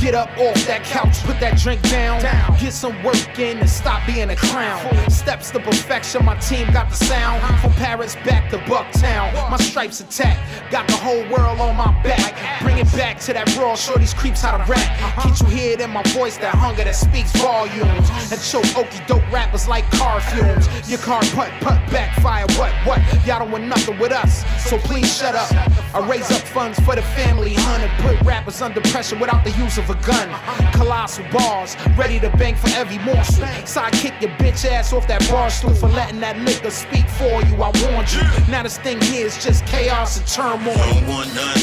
Get 0.00 0.14
up 0.14 0.30
off 0.36 0.66
that 0.66 0.82
couch, 0.82 1.22
put 1.22 1.38
that 1.38 1.56
drink 1.56 1.80
down. 1.82 2.20
Get 2.58 2.72
some 2.72 3.00
work 3.04 3.38
in 3.38 3.58
and 3.58 3.70
stop 3.70 4.04
being 4.06 4.30
a 4.30 4.36
clown. 4.36 4.80
Steps 5.10 5.52
to 5.52 5.60
perfection, 5.60 6.24
my 6.24 6.34
team 6.36 6.72
got 6.72 6.90
the 6.90 6.96
sound. 6.96 7.40
From 7.60 7.72
Paris 7.74 8.16
back 8.24 8.50
to 8.50 8.58
Bucktown. 8.58 9.32
My 9.48 9.56
stripes 9.58 10.00
attack, 10.00 10.38
got 10.70 10.88
the 10.88 10.96
whole 10.96 11.22
world 11.30 11.60
on 11.60 11.76
my 11.76 11.92
back. 12.02 12.34
Bring 12.62 12.78
it 12.78 12.90
back 12.92 13.20
to 13.20 13.32
that 13.32 13.56
raw, 13.56 13.76
show 13.76 13.96
these 13.96 14.12
creeps 14.12 14.42
how 14.42 14.56
to 14.56 14.64
rap. 14.70 14.98
Can't 15.22 15.38
you 15.40 15.46
hear 15.46 15.72
it 15.72 15.80
in 15.80 15.90
my 15.90 16.02
voice, 16.14 16.36
that 16.38 16.54
hunger 16.54 16.84
that 16.84 16.96
speaks 16.96 17.30
volumes? 17.36 18.10
And 18.32 18.40
choke 18.42 18.64
okie 18.74 19.06
dope 19.06 19.30
rappers 19.30 19.68
like 19.68 19.88
car 19.92 20.20
fumes. 20.20 20.66
Your 20.90 20.98
car 20.98 21.22
putt, 21.32 21.50
putt, 21.60 21.78
backfire, 21.90 22.46
what, 22.58 22.72
what? 22.86 23.00
Y'all 23.24 23.38
don't 23.38 23.52
want 23.52 23.64
nothing 23.64 23.98
with 23.98 24.12
us, 24.12 24.44
so 24.68 24.78
please 24.78 25.16
shut 25.16 25.36
up. 25.36 25.50
I 25.94 26.00
raise 26.08 26.30
up 26.30 26.40
funds 26.40 26.80
for 26.80 26.94
the 26.96 27.02
family, 27.02 27.52
hun, 27.54 27.82
and 27.82 27.92
put 28.02 28.18
rappers 28.26 28.62
under 28.62 28.80
pressure 28.80 29.18
without 29.18 29.44
the 29.44 29.50
use 29.52 29.76
of 29.76 29.90
a 29.90 29.94
gun. 30.06 30.28
Colossal 30.72 31.24
bars, 31.30 31.76
ready 31.98 32.18
to 32.20 32.30
bang 32.38 32.54
for 32.54 32.70
every 32.70 32.96
morsel. 32.98 33.46
Side 33.66 33.92
kick 33.92 34.14
your 34.22 34.30
bitch 34.38 34.64
ass 34.64 34.92
off 34.94 35.06
that 35.08 35.20
bar 35.28 35.50
stool 35.50 35.74
for 35.74 35.88
letting 35.88 36.20
that 36.20 36.38
liquor 36.38 36.70
speak 36.70 37.06
for 37.10 37.42
you. 37.44 37.56
I 37.56 37.70
warned 37.84 38.10
you. 38.12 38.22
Now 38.50 38.62
this 38.62 38.78
thing 38.78 39.00
here 39.02 39.26
is 39.26 39.42
just 39.44 39.66
chaos 39.66 40.16
and 40.16 40.26
turmoil. 40.26 40.74
Don't 40.74 41.06
want 41.08 41.34
none, 41.34 41.60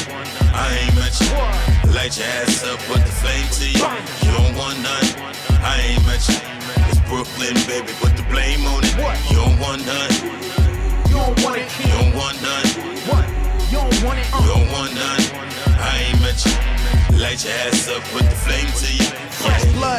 I 0.54 0.78
ain't 0.78 0.94
mention. 0.94 1.26
Light 1.92 2.16
your 2.16 2.26
ass 2.26 2.62
up, 2.64 2.78
put 2.86 3.02
the 3.02 3.12
flame 3.18 3.48
to 3.58 3.66
you. 3.66 3.82
You 4.22 4.36
don't 4.38 4.54
want 4.56 4.78
none, 4.78 5.34
I 5.58 5.80
ain't 5.90 5.99
up, 17.92 18.02
put 18.04 18.22
the 18.22 18.36
flame 18.36 18.72
to 18.72 19.04
you. 19.04 19.09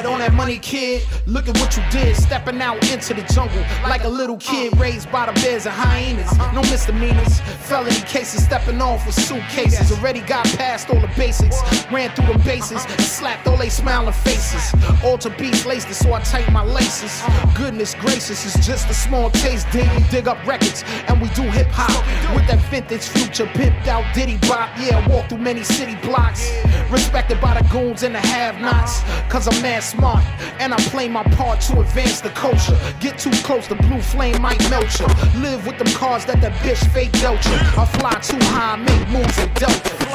Blood 0.02 0.14
on 0.14 0.20
that 0.20 0.34
money, 0.34 0.58
kid. 0.58 1.04
Look 1.28 1.48
at 1.48 1.58
what 1.60 1.78
you 1.78 1.84
did, 1.92 2.16
stepping 2.16 2.60
out 2.62 2.78
into 2.92 3.14
the 3.14 3.22
jungle 3.34 3.62
like 3.84 4.04
a 4.04 4.10
little 4.10 4.38
kid 4.38 4.76
raised 4.80 5.12
by 5.12 5.28
the 5.28 5.34
bears 5.42 5.66
and 5.66 5.76
hyenas. 5.76 6.32
No 6.54 6.62
misdemeanors, 6.62 7.40
felony 7.68 8.02
cases, 8.08 8.44
stepping 8.44 8.82
off 8.82 9.06
with 9.06 9.16
suitcases. 9.16 9.92
Already 9.92 10.22
got 10.22 10.46
past 10.58 10.90
all 10.90 11.00
the 11.00 11.12
basics, 11.16 11.58
ran 11.92 12.10
through 12.16 12.34
the 12.34 12.40
bases, 12.40 12.82
slapped 13.06 13.48
all 13.48 13.58
they 13.58 13.70
smiling 13.70 14.14
faces. 14.14 14.74
Alter 15.04 15.30
beats 15.38 15.66
laced 15.66 15.94
so 15.94 16.14
I 16.14 16.22
tighten 16.22 16.54
my 16.54 16.64
laces. 16.64 17.22
Goodness 17.56 17.94
gracious, 17.96 18.44
it's 18.46 18.66
just 18.66 18.90
a 18.90 18.94
small 18.94 19.30
taste. 19.30 19.68
Daily 19.72 20.04
dig 20.10 20.28
up 20.28 20.44
records, 20.48 20.84
and 21.08 21.22
we 21.22 21.28
do 21.30 21.44
hip 21.44 21.68
hop 21.70 21.92
with 22.36 22.48
that 22.48 22.60
vintage 22.72 23.04
future 23.04 23.46
pimped 23.46 23.88
out 23.88 24.04
Diddy 24.16 24.38
bop. 24.48 24.72
Yeah, 24.80 25.08
walk 25.08 25.30
through 25.30 25.40
many 25.40 25.64
city 25.64 25.96
blocks, 26.02 26.50
respected 26.90 27.40
by 27.40 27.60
the 27.60 27.68
goons 27.70 28.04
and 28.04 28.16
the 28.16 28.20
have-nots. 28.20 29.02
Cause 29.32 29.48
I'm 29.48 29.62
mad 29.62 29.84
smart, 29.92 30.24
and 30.60 30.74
I 30.74 30.78
play 30.94 31.08
my 31.10 31.24
part 31.40 31.60
to 31.68 31.82
advance 31.82 32.22
the 32.22 32.30
culture. 32.30 32.78
Get 33.00 33.18
too 33.20 33.32
close, 33.44 33.68
the 33.68 33.76
blue 33.76 34.02
flame 34.02 34.42
might 34.42 34.62
melt 34.70 35.00
you. 35.00 35.08
Live 35.42 35.66
with 35.68 35.78
them 35.78 35.92
cars 35.94 36.26
that 36.26 36.40
that 36.42 36.54
bitch 36.64 36.84
fake 36.94 37.12
dealt 37.14 37.44
you. 37.46 37.58
I 37.82 37.86
fly 38.00 38.14
too 38.20 38.44
high, 38.56 38.78
make 38.78 39.08
moves 39.10 39.38
and 39.38 39.54
delta. 39.56 40.11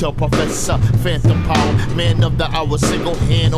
Connector, 0.00 0.16
professor, 0.16 0.78
phantom 0.98 1.42
power, 1.44 1.94
man 1.94 2.22
of 2.24 2.38
the 2.38 2.44
hour, 2.44 2.78
single 2.78 3.14
hand, 3.14 3.54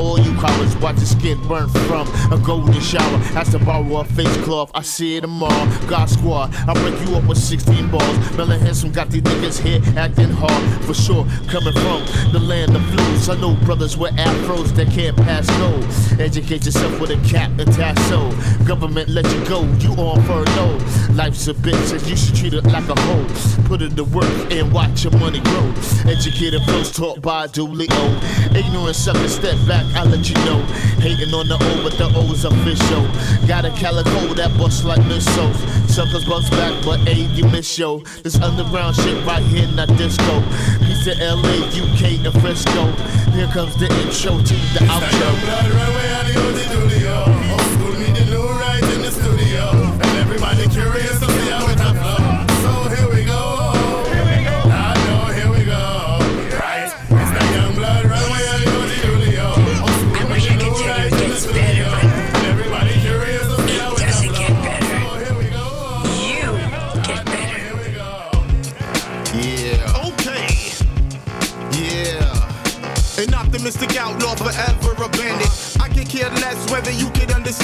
all 1.02 1.08
your 1.08 1.20
skin 1.20 1.48
burn 1.48 1.68
from 1.88 2.08
a 2.32 2.38
golden 2.44 2.80
shower. 2.80 3.18
Has 3.34 3.50
to 3.50 3.58
borrow 3.58 3.98
a 3.98 4.04
face 4.04 4.36
cloth, 4.38 4.70
I 4.74 4.82
see 4.82 5.16
it 5.16 5.22
tomorrow. 5.22 5.66
God 5.88 6.06
squad, 6.08 6.54
I 6.68 6.74
break 6.74 7.00
you 7.06 7.16
up 7.16 7.24
with 7.24 7.38
16 7.38 7.90
balls. 7.90 8.36
Melon 8.36 8.60
handsome 8.60 8.92
got 8.92 9.10
these 9.10 9.22
niggas 9.22 9.60
here 9.60 9.80
acting 9.98 10.30
hard 10.30 10.84
for 10.84 10.94
sure. 10.94 11.26
Coming 11.48 11.72
from 11.72 12.04
the 12.32 12.40
land 12.40 12.74
of 12.76 12.82
blues, 12.90 13.28
I 13.28 13.36
know 13.40 13.54
brothers 13.64 13.96
with 13.96 14.14
afros 14.16 14.74
that 14.76 14.88
can't 14.88 15.16
pass 15.16 15.46
go. 15.58 16.22
Educate 16.22 16.64
yourself 16.64 17.00
with 17.00 17.10
a 17.10 17.28
cap 17.28 17.50
and 17.58 17.72
tassel. 17.72 18.32
Government 18.64 19.08
let 19.08 19.24
you 19.32 19.44
go, 19.46 19.64
you 19.78 19.90
on 19.92 20.22
furlough. 20.22 20.78
Life's 21.14 21.48
a 21.48 21.54
bitch 21.54 21.92
and 21.92 22.02
you 22.06 22.16
should 22.16 22.34
treat 22.34 22.54
it 22.54 22.64
like 22.64 22.88
a 22.88 22.98
hoe. 23.00 23.26
Put 23.64 23.82
in 23.82 23.94
the 23.94 24.04
work 24.04 24.52
and 24.52 24.72
watch 24.72 25.04
your 25.04 25.16
money 25.18 25.40
grow. 25.40 25.72
Educated 26.06 26.62
folks 26.62 26.90
taught 26.90 27.20
by 27.22 27.46
Dooley 27.48 27.86
O. 27.90 28.50
Ignorant 28.54 28.96
sucker, 28.96 29.28
step 29.28 29.56
back, 29.66 29.84
I 29.94 30.04
let 30.04 30.28
you 30.28 30.34
know. 30.46 30.60
Hating 31.02 31.34
on 31.34 31.48
the 31.48 31.58
O, 31.60 31.82
but 31.82 31.98
the 31.98 32.06
O's 32.14 32.44
official. 32.44 33.02
Got 33.48 33.64
a 33.64 33.70
calico 33.70 34.34
that 34.34 34.56
bust 34.56 34.84
like 34.84 35.04
missiles. 35.06 35.56
Suckers 35.92 36.24
bust 36.24 36.52
back, 36.52 36.72
but 36.84 37.00
A, 37.08 37.14
you 37.34 37.44
miss 37.48 37.76
yo. 37.76 37.98
This 38.22 38.40
underground 38.40 38.94
shit 38.94 39.20
right 39.26 39.42
here, 39.42 39.66
not 39.66 39.88
disco. 39.98 40.40
Peace 40.86 41.02
to 41.04 41.14
LA, 41.18 41.66
UK, 41.74 42.24
and 42.24 42.40
Frisco. 42.40 42.86
Here 43.32 43.48
comes 43.48 43.74
the 43.76 43.90
intro 44.00 44.38
to 44.38 44.54
the 44.74 44.86
outro. 44.86 45.32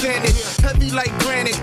Heavy 0.01 0.93
like 0.93 1.11
granite, 1.19 1.59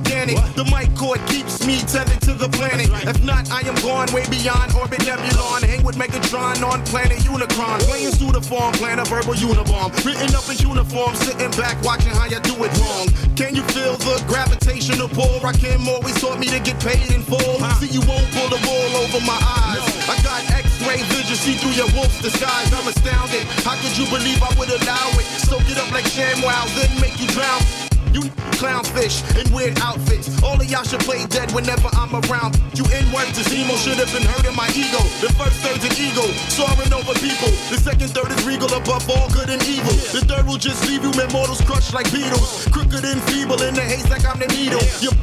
organic. 0.00 0.36
The 0.56 0.64
mic 0.64 0.88
cord 0.96 1.20
keeps 1.28 1.66
me 1.66 1.80
tethered 1.84 2.20
to 2.22 2.34
the 2.34 2.48
planet. 2.48 2.88
If 3.04 3.22
not, 3.22 3.50
I 3.50 3.60
am 3.68 3.76
gone 3.84 4.08
way 4.12 4.24
beyond 4.28 4.72
orbit 4.74 5.00
nebulon. 5.04 5.62
Hang 5.62 5.82
with 5.84 5.96
Megatron 5.96 6.62
on 6.64 6.84
planet 6.86 7.18
Unicron. 7.28 7.80
Playing 7.84 8.12
pseudoform, 8.12 8.72
plan 8.76 8.98
a 8.98 9.04
verbal 9.04 9.34
unibomb. 9.34 9.92
Written 10.04 10.34
up 10.34 10.48
in 10.48 10.56
uniform, 10.58 11.14
sitting 11.16 11.50
back 11.60 11.76
watching 11.84 12.12
how 12.12 12.26
you 12.26 12.40
do 12.40 12.54
it 12.64 12.72
wrong. 12.80 13.06
Can 13.36 13.54
you 13.54 13.62
feel 13.74 13.96
the 13.96 14.22
gravitational 14.26 15.08
pull? 15.08 15.40
Rakim 15.40 15.86
always 15.86 16.16
taught 16.20 16.38
me 16.38 16.48
to 16.48 16.60
get 16.60 16.80
paid 16.80 17.10
in 17.12 17.22
full. 17.22 17.60
See, 17.80 17.92
you 17.92 18.00
won't 18.08 18.28
pull 18.32 18.48
the 18.48 18.60
wool 18.64 18.90
over 19.04 19.20
my 19.24 19.38
eyes. 19.38 19.84
I 20.08 20.16
got 20.24 20.40
X-ray 20.50 21.02
vision, 21.12 21.36
see 21.36 21.54
through 21.60 21.76
your 21.76 21.90
wolf's 21.92 22.20
disguise. 22.20 22.72
I'm 22.72 22.88
astounded. 22.88 23.44
How 23.64 23.76
could 23.76 23.96
you 23.96 24.06
believe 24.08 24.42
I 24.42 24.52
would 24.58 24.70
allow 24.70 25.08
it? 25.20 25.26
Soak 25.44 25.68
it 25.68 25.78
up 25.78 25.90
like 25.92 26.04
ShamWow, 26.04 26.64
then 26.76 26.90
make 27.00 27.18
you 27.20 27.28
drown. 27.28 27.89
You 28.12 28.22
clownfish 28.58 29.22
in 29.38 29.46
weird 29.54 29.78
outfits. 29.80 30.42
All 30.42 30.58
of 30.58 30.66
y'all 30.68 30.82
should 30.82 31.00
play 31.00 31.24
dead 31.26 31.52
whenever 31.52 31.88
I'm 31.94 32.10
around. 32.26 32.58
You 32.74 32.84
N-words 32.90 33.38
as 33.38 33.48
emo 33.54 33.76
should 33.76 33.98
have 34.02 34.10
been 34.12 34.26
hurting 34.26 34.56
my 34.56 34.66
ego. 34.74 34.98
The 35.22 35.30
first 35.38 35.62
third's 35.62 35.84
an 35.86 35.94
ego, 35.94 36.26
soaring 36.50 36.92
over 36.92 37.14
people. 37.22 37.50
The 37.70 37.78
second 37.78 38.10
third 38.10 38.32
is 38.34 38.42
regal 38.44 38.72
above 38.74 39.08
all 39.08 39.30
good 39.30 39.48
and 39.50 39.62
evil. 39.62 39.94
The 40.10 40.26
third 40.26 40.46
will 40.46 40.58
just 40.58 40.82
leave 40.88 41.02
you 41.06 41.12
immortals 41.22 41.62
crushed 41.62 41.94
like 41.94 42.10
beetles. 42.12 42.66
Crooked 42.72 43.04
and 43.04 43.22
feeble 43.30 43.62
in 43.62 43.74
the 43.74 43.82
haze 43.82 44.08
like 44.10 44.26
I'm 44.26 44.38
the 44.38 44.48
needle. 44.48 44.82
You 44.98 45.14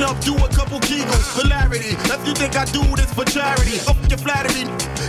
Up, 0.00 0.20
do 0.20 0.34
a 0.36 0.48
couple 0.48 0.78
kegels. 0.78 1.34
Polarity. 1.34 1.96
If 2.06 2.26
you 2.26 2.32
think 2.32 2.56
I 2.56 2.64
do 2.66 2.82
this 2.94 3.12
for 3.12 3.24
charity, 3.24 3.80
up 3.88 3.96
your 4.08 4.18
flattery. 4.18 4.64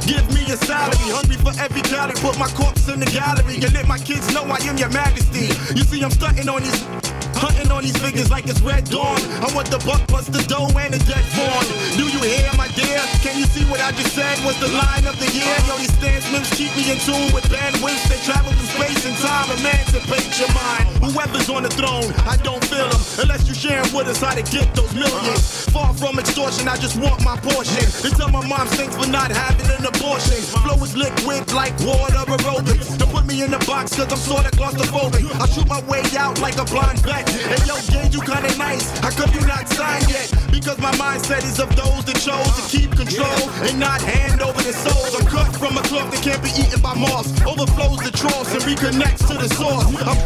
Give 0.07 0.25
me 0.33 0.41
a 0.51 0.57
salary. 0.57 0.97
Hungry 1.13 1.37
for 1.37 1.53
every 1.61 1.81
calorie. 1.83 2.15
Put 2.15 2.39
my 2.39 2.47
corpse 2.49 2.89
in 2.89 2.99
the 2.99 3.05
gallery. 3.05 3.55
And 3.61 3.71
let 3.73 3.87
my 3.87 3.99
kids 3.99 4.33
know 4.33 4.43
I 4.45 4.57
am 4.63 4.77
your 4.77 4.89
majesty. 4.89 5.53
You 5.75 5.83
see, 5.83 6.03
I'm 6.03 6.11
stunting 6.11 6.49
on 6.49 6.63
these. 6.63 6.98
Hunting 7.39 7.71
on 7.71 7.83
these 7.83 7.95
figures 7.97 8.29
like 8.29 8.47
it's 8.47 8.59
red 8.61 8.83
dawn. 8.91 9.15
I 9.39 9.47
want 9.55 9.71
the 9.71 9.79
buck 9.87 10.03
plus 10.11 10.27
the 10.27 10.43
dough 10.43 10.67
and 10.75 10.93
the 10.93 10.99
dead 11.07 11.23
fawn. 11.31 11.63
Do 11.95 12.03
you 12.11 12.19
hear 12.19 12.51
my 12.59 12.67
dear? 12.75 12.99
Can 13.23 13.39
you 13.39 13.47
see 13.47 13.63
what 13.71 13.79
I 13.79 13.91
just 13.95 14.11
said 14.13 14.43
was 14.43 14.59
the 14.59 14.67
line 14.67 15.07
of 15.07 15.15
the 15.19 15.29
year? 15.31 15.55
Yo, 15.63 15.79
these 15.79 15.91
stansmans 15.95 16.51
keep 16.51 16.75
me 16.75 16.91
in 16.91 16.99
tune 16.99 17.31
with 17.31 17.47
bandwidths. 17.47 18.11
They 18.11 18.19
travel 18.27 18.51
through 18.51 18.71
space 18.75 19.07
and 19.07 19.15
time. 19.23 19.47
Emancipate 19.55 20.35
your 20.35 20.51
mind. 20.51 20.91
Whoever's 20.99 21.49
on 21.49 21.63
the 21.63 21.71
throne, 21.71 22.11
I 22.27 22.35
don't 22.43 22.63
feel 22.67 22.91
them. 22.91 23.01
Unless 23.23 23.47
you 23.47 23.55
sharing 23.55 23.87
with 23.95 24.11
us 24.11 24.19
how 24.19 24.35
to 24.35 24.43
get 24.43 24.75
those 24.75 24.93
millions. 24.93 25.65
Far 25.71 25.93
from 25.95 26.19
extortion, 26.19 26.67
I 26.67 26.75
just 26.75 26.99
want 26.99 27.23
my 27.23 27.39
portion. 27.39 27.87
Tell 28.19 28.29
my 28.29 28.45
mom 28.45 28.67
thanks 28.75 28.95
for 28.99 29.07
not 29.07 29.31
having 29.31 29.65
an 29.71 29.87
abortion. 29.87 30.43
Flow 30.59 30.75
is 30.83 30.95
liquid 30.95 31.47
like 31.55 31.71
water 31.87 32.19
aerobics. 32.27 32.99
Put 33.09 33.18
me 33.29 33.43
in 33.43 33.51
the 33.51 33.59
box 33.65 33.95
cause 33.95 34.11
I'm 34.11 34.17
sorta 34.17 34.49
claustrophobic. 34.49 35.23
I 35.39 35.45
shoot 35.53 35.67
my 35.67 35.81
way 35.85 36.01
out 36.17 36.41
like 36.41 36.57
a 36.57 36.65
blind 36.65 36.99
vet. 37.05 37.29
Hey 37.29 37.61
yo, 37.69 37.75
Gage, 37.93 38.13
you 38.15 38.21
kinda 38.21 38.49
nice. 38.57 38.89
How 38.99 39.11
come 39.11 39.29
you 39.33 39.45
not 39.45 39.69
signed 39.69 40.09
yet? 40.09 40.33
Because 40.51 40.77
my 40.79 40.91
mindset 40.93 41.43
is 41.43 41.59
of 41.59 41.69
those 41.75 42.03
that 42.05 42.17
chose 42.17 42.51
to 42.57 42.63
keep 42.73 42.91
control 42.91 43.41
and 43.67 43.79
not 43.79 44.01
hand 44.01 44.41
over 44.41 44.61
their 44.61 44.73
souls. 44.73 45.13
I'm 45.15 45.25
cut 45.27 45.55
from 45.55 45.77
a 45.77 45.83
cloth 45.83 46.11
that 46.11 46.21
can't 46.23 46.41
be 46.43 46.49
eaten 46.57 46.81
by 46.81 46.95
moths. 46.95 47.29
Overflows 47.45 47.99
the 47.99 48.11
troughs 48.11 48.51
and 48.53 48.63
reconnects 48.63 49.27
to 49.29 49.35
the 49.37 49.49
source. 49.53 49.85
I'm 49.85 50.17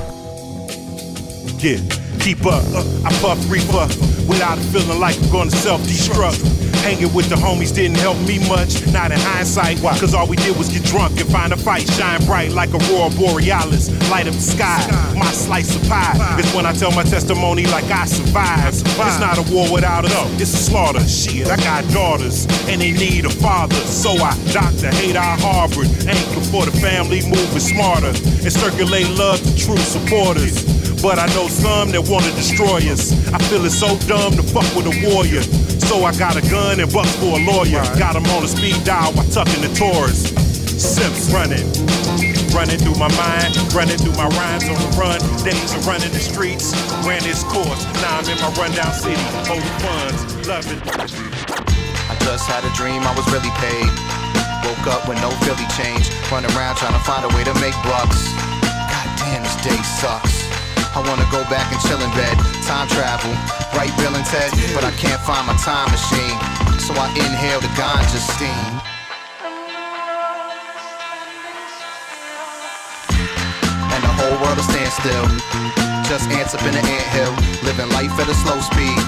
Yeah, 1.59 1.79
keep 2.19 2.45
up. 2.45 2.63
Uh, 2.71 3.07
I 3.07 3.11
puff 3.19 3.39
reefer 3.49 3.87
without 4.27 4.57
feeling 4.71 4.99
like 4.99 5.17
I'm 5.23 5.31
gonna 5.31 5.51
self-destruct. 5.51 6.72
Hanging 6.83 7.13
with 7.13 7.29
the 7.29 7.35
homies 7.35 7.73
didn't 7.73 7.97
help 7.97 8.19
me 8.27 8.39
much, 8.49 8.85
not 8.91 9.11
in 9.13 9.17
hindsight. 9.17 9.79
Why? 9.79 9.97
Cause 9.97 10.13
all 10.13 10.27
we 10.27 10.35
did 10.35 10.57
was 10.57 10.67
get 10.67 10.83
drunk 10.83 11.17
and 11.17 11.31
find 11.31 11.53
a 11.53 11.57
fight. 11.57 11.89
Shine 11.89 12.19
bright 12.25 12.51
like 12.51 12.73
Aurora 12.73 13.09
Borealis, 13.11 13.87
light 14.11 14.27
up 14.27 14.33
the 14.33 14.41
sky. 14.41 14.83
My 15.15 15.31
slice 15.31 15.75
of 15.75 15.87
pie 15.87 16.37
is 16.37 16.53
when 16.53 16.65
I 16.65 16.73
tell 16.73 16.91
my 16.91 17.03
testimony 17.03 17.65
like 17.67 17.85
I 17.85 18.03
survived. 18.05 18.83
It's 18.85 19.19
not 19.19 19.37
a 19.37 19.45
war 19.53 19.71
without 19.71 20.03
us, 20.03 20.41
it's 20.41 20.53
a 20.53 20.57
slaughter. 20.57 20.99
Shit, 21.07 21.47
I 21.47 21.55
got 21.57 21.87
daughters 21.93 22.45
and 22.67 22.81
they 22.81 22.91
need 22.91 23.25
a 23.25 23.29
father. 23.29 23.75
So 23.87 24.11
I 24.11 24.35
doctor 24.51 24.91
hate 24.91 25.15
I 25.15 25.37
harbored. 25.39 25.87
Anchor 26.03 26.43
for 26.51 26.65
the 26.65 26.75
family, 26.83 27.21
moving 27.23 27.63
smarter 27.63 28.11
and 28.11 28.51
circulate 28.51 29.09
love 29.17 29.39
to 29.39 29.55
true 29.55 29.77
supporters. 29.77 30.67
But 31.01 31.17
I 31.17 31.27
know 31.27 31.47
some 31.47 31.91
that 31.91 32.07
wanna 32.09 32.31
destroy 32.35 32.79
us. 32.91 33.11
I 33.31 33.37
feel 33.47 33.63
it's 33.63 33.79
so 33.79 33.97
dumb 34.07 34.33
to 34.33 34.43
fuck 34.43 34.67
with 34.75 34.87
a 34.87 34.95
warrior. 35.07 35.43
So 35.93 36.10
I 36.10 36.12
got 36.17 36.34
a 36.34 36.41
gun 36.49 36.79
and 36.82 36.89
bucks 36.89 37.13
for 37.21 37.38
a 37.38 37.41
lawyer. 37.45 37.86
Got 38.01 38.17
him 38.17 38.25
on 38.34 38.41
a 38.41 38.47
speed 38.49 38.82
dial 38.82 39.13
while 39.13 39.29
tucking 39.29 39.62
the 39.62 39.69
Taurus. 39.77 40.34
Sips 40.73 41.29
running. 41.29 41.69
Running 42.49 42.82
through 42.82 42.97
my 42.97 43.13
mind, 43.13 43.53
running 43.77 44.01
through 44.01 44.17
my 44.17 44.25
rhymes 44.25 44.65
on 44.65 44.73
the 44.73 44.89
run. 44.97 45.21
Days 45.45 45.69
of 45.77 45.86
running 45.86 46.10
the 46.10 46.17
streets, 46.17 46.73
ran 47.06 47.21
this 47.21 47.45
course. 47.45 47.86
Now 48.01 48.17
I'm 48.17 48.25
in 48.25 48.41
my 48.41 48.49
rundown 48.58 48.89
city, 48.89 49.21
holding 49.45 49.77
funds, 49.86 50.49
loving. 50.49 50.82
I 50.82 52.17
just 52.25 52.49
had 52.49 52.65
a 52.65 52.73
dream 52.73 53.06
I 53.06 53.13
was 53.13 53.29
really 53.29 53.53
paid. 53.62 53.86
Woke 54.65 54.97
up 54.97 55.06
with 55.06 55.21
no 55.21 55.29
Philly 55.45 55.69
change, 55.77 56.10
running 56.34 56.49
around 56.58 56.82
trying 56.82 56.97
to 56.97 57.06
find 57.06 57.21
a 57.21 57.29
way 57.38 57.45
to 57.45 57.53
make 57.62 57.77
bucks. 57.86 58.34
God 58.65 59.08
damn, 59.21 59.45
this 59.45 59.62
day 59.62 59.77
sucks. 60.01 60.42
I 60.93 61.01
wanna 61.10 61.25
go 61.34 61.41
back 61.49 61.73
and 61.73 61.82
chill 61.82 61.97
in 61.97 62.12
bed, 62.13 62.38
time 62.69 62.88
travel, 62.88 63.34
right 63.73 63.89
Bill 63.97 64.13
and 64.13 64.25
Ted, 64.29 64.53
but 64.77 64.86
I 64.86 64.93
can't 64.93 65.19
find 65.25 65.45
my 65.49 65.58
time 65.58 65.89
machine. 65.89 66.38
So 66.77 66.93
I 66.93 67.10
inhale 67.17 67.60
the 67.60 67.73
ganja 67.73 68.21
steam. 68.21 68.71
And 73.89 74.01
the 74.06 74.13
whole 74.21 74.38
world 74.38 74.58
will 74.58 74.69
stand 74.69 74.93
still. 74.93 75.25
Just 76.06 76.29
ants 76.29 76.53
up 76.53 76.62
in 76.62 76.77
the 76.77 76.84
anthill, 76.86 77.34
living 77.65 77.89
life 77.97 78.13
at 78.21 78.29
a 78.29 78.38
slow 78.45 78.62
speed. 78.62 79.01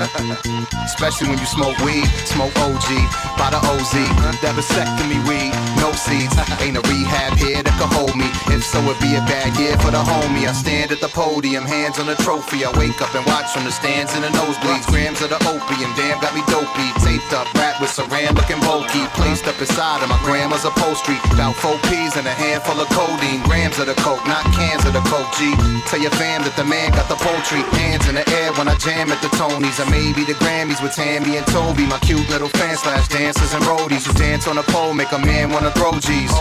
Especially 0.84 1.28
when 1.30 1.38
you 1.38 1.46
smoke 1.46 1.78
weed, 1.86 2.10
smoke 2.26 2.52
OG, 2.58 2.90
by 3.38 3.54
the 3.54 3.60
OZ. 3.70 3.94
That 4.42 4.58
vasectomy 4.58 5.22
weed, 5.30 5.39
no 5.80 5.90
seeds. 5.92 6.36
Ain't 6.60 6.76
a 6.76 6.84
rehab 6.86 7.34
here 7.40 7.64
that 7.64 7.74
can 7.80 7.90
hold 7.90 8.14
me. 8.14 8.28
If 8.52 8.62
so, 8.62 8.78
it'd 8.84 9.00
be 9.00 9.16
a 9.16 9.24
bad 9.24 9.56
year 9.56 9.74
for 9.80 9.90
the 9.90 10.00
homie. 10.00 10.46
I 10.46 10.52
stand 10.52 10.92
at 10.92 11.00
the 11.00 11.08
podium, 11.08 11.64
hands 11.64 11.98
on 11.98 12.06
the 12.06 12.16
trophy. 12.20 12.64
I 12.64 12.70
wake 12.78 13.00
up 13.00 13.12
and 13.16 13.24
watch 13.26 13.50
from 13.50 13.64
the 13.64 13.72
stands 13.72 14.14
in 14.14 14.22
the 14.22 14.30
nosebleeds. 14.36 14.86
Grams 14.92 15.20
of 15.24 15.32
the 15.32 15.40
opium, 15.48 15.90
damn, 15.96 16.20
got 16.20 16.36
me 16.36 16.44
dopey. 16.52 16.88
Taped 17.00 17.32
up, 17.32 17.48
rap 17.56 17.80
with 17.80 17.90
saran 17.90 18.36
looking 18.36 18.60
bulky. 18.60 19.02
Placed 19.16 19.48
up 19.48 19.58
inside 19.58 20.04
of 20.04 20.08
my 20.12 20.20
grandma's 20.22 20.64
upholstery. 20.64 21.16
About 21.32 21.56
four 21.56 21.76
P's 21.88 22.14
and 22.16 22.28
a 22.28 22.34
handful 22.36 22.76
of 22.78 22.88
codeine. 22.92 23.42
Grams 23.48 23.80
of 23.80 23.88
the 23.88 23.96
coke, 24.04 24.22
not 24.28 24.44
cans 24.52 24.84
of 24.84 24.92
the 24.92 25.04
coke, 25.08 25.32
G. 25.40 25.56
Tell 25.88 26.00
your 26.00 26.14
fam 26.20 26.44
that 26.44 26.54
the 26.54 26.64
man 26.64 26.92
got 26.92 27.08
the 27.08 27.16
poultry. 27.16 27.64
Hands 27.80 28.04
in 28.06 28.14
the 28.20 28.26
air 28.44 28.52
when 28.60 28.68
I 28.68 28.76
jam 28.76 29.10
at 29.10 29.20
the 29.24 29.32
Tonys. 29.40 29.80
Or 29.80 29.88
maybe 29.88 30.28
the 30.28 30.36
Grammys 30.36 30.82
with 30.82 30.94
Tammy 30.94 31.40
and 31.40 31.46
Toby. 31.48 31.86
My 31.86 31.98
cute 32.04 32.28
little 32.28 32.52
fans 32.60 32.80
slash 32.84 33.08
dancers 33.08 33.54
and 33.54 33.64
roadies 33.64 34.06
who 34.06 34.12
dance 34.14 34.46
on 34.46 34.56
the 34.56 34.66
pole, 34.68 34.92
make 34.94 35.12
a 35.12 35.18
man 35.18 35.50
wanna 35.50 35.69
throw 35.70 35.92
G's. 35.98 36.32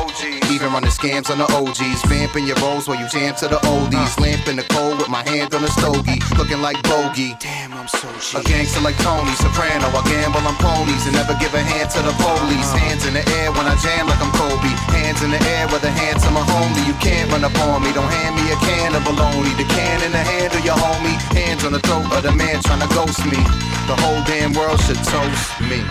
Even 0.50 0.74
running 0.74 0.90
scams 0.90 1.30
on 1.30 1.38
the 1.38 1.48
OGs. 1.54 2.02
Vamping 2.10 2.46
your 2.50 2.58
rolls 2.58 2.88
while 2.88 2.98
you 2.98 3.08
jam 3.10 3.36
to 3.38 3.48
the 3.48 3.62
oldies. 3.70 4.18
Uh. 4.18 4.26
Lamp 4.26 4.48
in 4.48 4.56
the 4.58 4.66
cold 4.74 4.98
with 4.98 5.10
my 5.10 5.22
hand 5.24 5.54
on 5.54 5.62
the 5.62 5.70
stogie. 5.70 6.20
Looking 6.38 6.62
like 6.62 6.82
bogey. 6.84 7.38
Damn, 7.40 7.74
I'm 7.74 7.88
so 7.88 8.10
G. 8.20 8.38
A 8.38 8.44
gangster 8.44 8.82
like 8.82 8.98
Tony 9.06 9.32
Soprano. 9.38 9.88
I 9.94 10.02
gamble 10.10 10.42
on 10.42 10.58
ponies 10.58 11.06
and 11.06 11.14
never 11.14 11.38
give 11.38 11.54
a 11.54 11.62
hand 11.62 11.90
to 11.94 12.02
the 12.02 12.14
police. 12.18 12.70
Uh. 12.74 12.82
Hands 12.82 13.04
in 13.06 13.14
the 13.14 13.24
air 13.42 13.54
when 13.54 13.70
I 13.70 13.76
jam 13.78 14.10
like 14.10 14.20
I'm 14.20 14.34
Kobe. 14.34 14.74
Hands 14.96 15.22
in 15.22 15.32
the 15.32 15.42
air 15.54 15.70
with 15.70 15.86
a 15.86 15.92
hand 15.94 16.18
to 16.26 16.30
my 16.34 16.42
homie. 16.42 16.84
You 16.90 16.98
can't 16.98 17.30
run 17.30 17.46
up 17.46 17.56
on 17.70 17.86
me. 17.86 17.94
Don't 17.94 18.10
hand 18.10 18.34
me 18.36 18.44
a 18.50 18.58
can 18.66 18.96
of 18.98 19.04
bologna. 19.06 19.54
The 19.56 19.68
can 19.70 20.02
in 20.02 20.12
the 20.12 20.24
hand 20.24 20.52
of 20.58 20.66
your 20.66 20.76
homie. 20.76 21.16
Hands 21.38 21.62
on 21.64 21.72
the 21.74 21.82
throat 21.86 22.10
of 22.10 22.24
the 22.24 22.34
man 22.34 22.62
trying 22.66 22.82
to 22.82 22.90
ghost 22.98 23.22
me. 23.30 23.40
The 23.86 23.96
whole 24.02 24.22
damn 24.26 24.54
world 24.54 24.82
should 24.82 25.02
toast 25.06 25.62
me. 25.62 25.82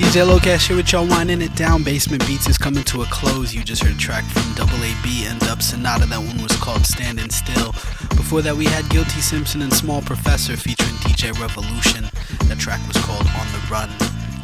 DJ 0.00 0.26
Lokash 0.26 0.66
here 0.66 0.76
with 0.76 0.90
y'all 0.92 1.06
winding 1.06 1.42
it 1.42 1.54
down. 1.54 1.84
Basement 1.84 2.26
Beats 2.26 2.48
is 2.48 2.56
coming 2.56 2.82
to 2.84 3.02
a 3.02 3.04
close. 3.06 3.54
You 3.54 3.62
just 3.62 3.82
heard 3.82 3.94
a 3.94 3.98
track 3.98 4.24
from 4.24 4.54
Double 4.54 4.82
AB 4.82 5.26
and 5.26 5.38
Dub 5.40 5.62
Sonata. 5.62 6.06
That 6.06 6.18
one 6.18 6.42
was 6.42 6.56
called 6.56 6.86
Standing 6.86 7.28
Still. 7.28 7.72
Before 8.16 8.40
that, 8.40 8.56
we 8.56 8.64
had 8.64 8.88
Guilty 8.88 9.20
Simpson 9.20 9.60
and 9.60 9.72
Small 9.72 10.00
Professor 10.00 10.56
featuring 10.56 10.94
DJ 11.04 11.38
Revolution. 11.38 12.06
That 12.48 12.58
track 12.58 12.80
was 12.88 12.96
called 13.04 13.26
On 13.26 13.46
the 13.52 13.60
Run. 13.70 13.90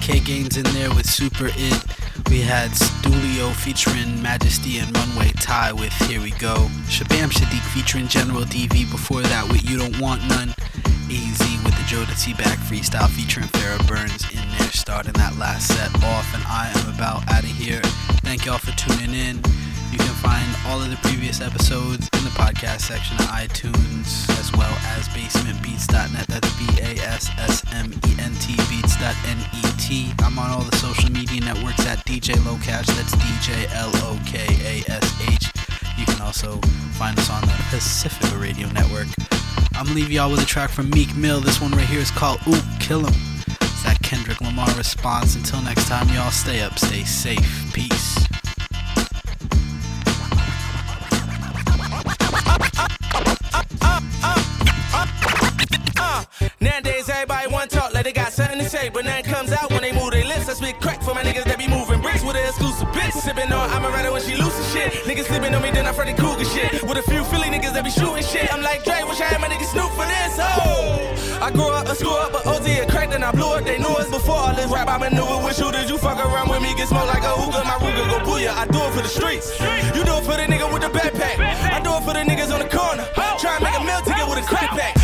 K 0.03 0.21
Gaines 0.21 0.59
in 0.59 0.65
there 0.75 0.91
with 0.91 1.09
Super 1.09 1.49
It. 1.49 1.83
We 2.29 2.43
had 2.43 2.71
Stulio 2.73 3.51
featuring 3.55 4.21
Majesty 4.21 4.79
and 4.79 4.95
Runway 4.95 5.33
Tie 5.41 5.73
with 5.73 5.93
Here 6.07 6.21
We 6.21 6.33
Go. 6.33 6.69
Shabaam 6.87 7.33
Sahdeeq 7.33 7.65
featuring 7.73 8.09
General 8.09 8.43
DV. 8.43 8.91
Before 8.91 9.23
that, 9.23 9.49
with 9.49 9.69
You 9.69 9.79
Don't 9.79 9.99
Want 10.01 10.21
None. 10.29 10.55
AZ 11.09 11.39
with 11.65 11.75
the 11.75 11.87
Jodeci 11.87 12.37
Back 12.37 12.59
freestyle 12.59 13.09
featuring 13.09 13.47
Farrah 13.49 13.87
Burns 13.87 14.25
in 14.33 14.43
there, 14.59 14.71
starting 14.73 15.13
that 15.15 15.37
last 15.39 15.69
set 15.69 15.95
off. 16.03 16.35
And 16.35 16.43
I 16.45 16.73
am 16.75 16.95
about 16.95 17.29
out 17.31 17.45
of 17.45 17.51
here. 17.51 17.81
Thank 18.27 18.47
y'all 18.47 18.59
for 18.59 18.73
tuning 18.73 19.15
in. 19.15 19.37
You 19.93 19.99
can 19.99 20.15
find 20.19 20.47
all 20.67 20.83
of 20.83 20.91
the 20.91 20.97
previous 20.97 21.41
episodes 21.41 22.09
in 22.13 22.25
the 22.25 22.35
podcast 22.35 22.81
section 22.83 23.17
of 23.19 23.27
iTunes, 23.27 24.29
as 24.41 24.51
well 24.53 24.75
as 24.99 25.09
basementbeats.net. 25.09 26.27
That's 26.27 26.51
B-A-S-S-M-E-N-T 26.59 28.57
beats.net. 28.57 29.47
I'm 30.27 30.39
on 30.39 30.51
all 30.51 30.63
the 30.63 30.77
social 30.77 31.11
media 31.13 31.41
networks 31.41 31.87
at 31.87 32.05
DJ 32.05 32.35
Lokash. 32.43 32.87
That's 32.87 33.15
DJ 33.15 33.71
L-O-K-A-S-H. 33.73 35.66
You 36.07 36.15
can 36.15 36.23
also 36.23 36.59
find 36.99 37.19
us 37.19 37.31
on 37.31 37.41
the 37.43 37.55
Pacifica 37.71 38.37
Radio 38.39 38.69
Network. 38.71 39.09
I'm 39.75 39.85
gonna 39.85 39.97
leave 39.97 40.11
y'all 40.11 40.31
with 40.31 40.43
a 40.43 40.47
track 40.47 40.71
from 40.71 40.89
Meek 40.91 41.15
Mill. 41.17 41.41
This 41.41 41.61
one 41.61 41.73
right 41.73 41.87
here 41.87 42.01
is 42.01 42.11
called 42.11 42.41
Ooh, 42.47 42.61
Kill 42.81 43.07
'em. 43.07 43.15
It's 43.61 43.83
that 43.83 43.99
Kendrick 44.03 44.41
Lamar 44.41 44.73
response. 44.75 45.35
Until 45.35 45.61
next 45.63 45.89
time, 45.89 46.09
y'all 46.15 46.31
stay 46.31 46.61
up, 46.63 46.79
stay 46.79 47.05
safe. 47.05 47.73
Peace. 47.75 48.17
Nowadays, 56.61 57.09
everybody 57.09 57.53
want 57.53 57.71
talk 57.71 57.93
like 57.95 58.05
they 58.05 58.13
got 58.13 58.33
something 58.33 58.59
to 58.59 58.69
say, 58.69 58.89
but 58.89 59.05
nothing 59.05 59.25
comes 59.25 59.53
out 59.53 59.71
when 59.71 59.83
they 59.83 59.93
move 59.93 60.11
their 60.11 60.25
lips. 60.25 60.49
I 60.49 60.55
spit 60.55 60.81
crack 60.81 61.03
for 61.03 61.15
my 61.15 61.23
niggas 61.23 61.45
that 61.45 61.59
be 61.59 61.69
moving 61.69 62.01
bricks 62.01 62.23
with 62.23 62.37
an 62.37 62.47
exclusive 62.47 62.89
bitch. 62.89 63.13
Sipping 63.13 63.53
on, 63.53 63.71
I'm 63.71 63.85
a 63.85 63.89
rider 63.89 64.13
when 64.13 64.23
she 64.23 64.37
loose 64.37 64.57
and 64.57 64.67
shit. 64.73 64.96
Niggas 65.07 65.31
sleeping 65.31 65.55
on 65.55 65.63
me, 65.63 65.71
then 65.71 65.87
I 65.87 65.93
Freddy 65.93 66.15
Krueger 66.15 66.45
shit. 66.45 66.83
With 66.83 66.99
a 66.99 67.03
few 67.03 67.23
Philly 67.31 67.47
niggas 67.47 67.73
that 67.79 67.85
be 67.85 67.95
shooting 67.95 68.27
shit. 68.27 68.53
I'm 68.53 68.61
like 68.61 68.83
Dre, 68.83 69.07
wish 69.07 69.21
I 69.23 69.31
had 69.31 69.41
my 69.41 69.47
niggas 69.47 69.71
Snoop 69.71 69.87
for 69.95 70.03
this. 70.03 70.35
Oh, 70.43 71.39
I 71.41 71.53
grew 71.55 71.71
up 71.71 71.87
a 71.87 71.95
school 71.95 72.19
up, 72.19 72.33
but 72.33 72.45
OZ 72.45 72.67
a 72.67 72.87
crack, 72.91 73.11
then 73.11 73.23
I 73.23 73.31
blew 73.31 73.47
up. 73.47 73.63
They 73.63 73.79
knew 73.79 73.95
us 74.03 74.11
before 74.11 74.35
all 74.35 74.55
this 74.55 74.67
rap. 74.67 74.89
I 74.89 74.99
maneuver 74.99 75.47
with 75.47 75.55
shooters. 75.55 75.89
You 75.89 75.97
fuck 75.97 76.19
around 76.19 76.51
with 76.51 76.61
me, 76.61 76.75
get 76.75 76.89
smoked 76.89 77.07
like 77.07 77.23
a 77.23 77.31
hookah. 77.39 77.63
My 77.63 77.79
Ruger 77.79 78.03
go 78.11 78.19
booyah. 78.27 78.51
I 78.51 78.67
do 78.67 78.83
it 78.83 78.93
for 78.99 79.03
the 79.07 79.13
streets. 79.13 79.55
You 79.95 80.03
do 80.03 80.11
it 80.11 80.27
for 80.27 80.35
the 80.35 80.51
nigga 80.51 80.67
with 80.75 80.83
the 80.83 80.91
backpack. 80.91 81.39
I 81.39 81.79
do 81.79 81.95
it 81.95 82.03
for 82.03 82.11
the 82.11 82.27
niggas 82.27 82.51
on 82.51 82.59
the 82.59 82.69
corner. 82.69 83.07
Try 83.39 83.55
and 83.55 83.63
make 83.63 83.79
a 83.79 83.85
meal 83.87 84.03
ticket 84.03 84.27
with 84.27 84.43
a 84.43 84.47
crack 84.51 84.75
pack. 84.75 84.99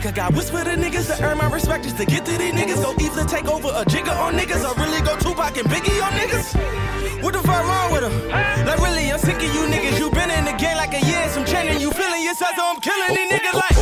Fuck 0.00 0.12
I 0.12 0.16
got? 0.16 0.34
Whisper 0.34 0.64
to 0.64 0.70
niggas 0.70 1.14
to 1.14 1.24
earn 1.24 1.38
my 1.38 1.50
respect 1.50 1.84
just 1.84 1.96
to 1.98 2.04
get 2.04 2.24
to 2.26 2.38
these 2.38 2.52
niggas. 2.52 2.82
Go 2.82 2.94
either 3.02 3.24
take 3.24 3.48
over 3.48 3.68
a 3.68 3.84
jigger 3.84 4.12
on 4.12 4.34
niggas 4.34 4.64
or 4.64 4.74
really 4.80 5.00
go 5.02 5.16
Tupac 5.18 5.56
and 5.56 5.68
Biggie 5.68 6.02
on 6.02 6.12
niggas. 6.12 7.22
What 7.22 7.34
the 7.34 7.40
fuck 7.40 7.64
wrong 7.64 7.92
with 7.92 8.02
them? 8.02 8.28
Like 8.66 8.78
really, 8.78 9.12
I'm 9.12 9.18
sick 9.18 9.36
of 9.36 9.42
you 9.42 9.66
niggas. 9.68 9.98
You 9.98 10.10
been 10.10 10.30
in 10.30 10.44
the 10.44 10.52
game 10.52 10.76
like 10.76 10.94
a 10.94 11.04
year, 11.04 11.28
some 11.30 11.44
training. 11.44 11.80
You 11.80 11.90
feeling 11.90 12.24
yourself, 12.24 12.54
so 12.56 12.62
I'm 12.64 12.80
killing 12.80 13.14
these 13.14 13.30
niggas 13.30 13.54
like. 13.54 13.79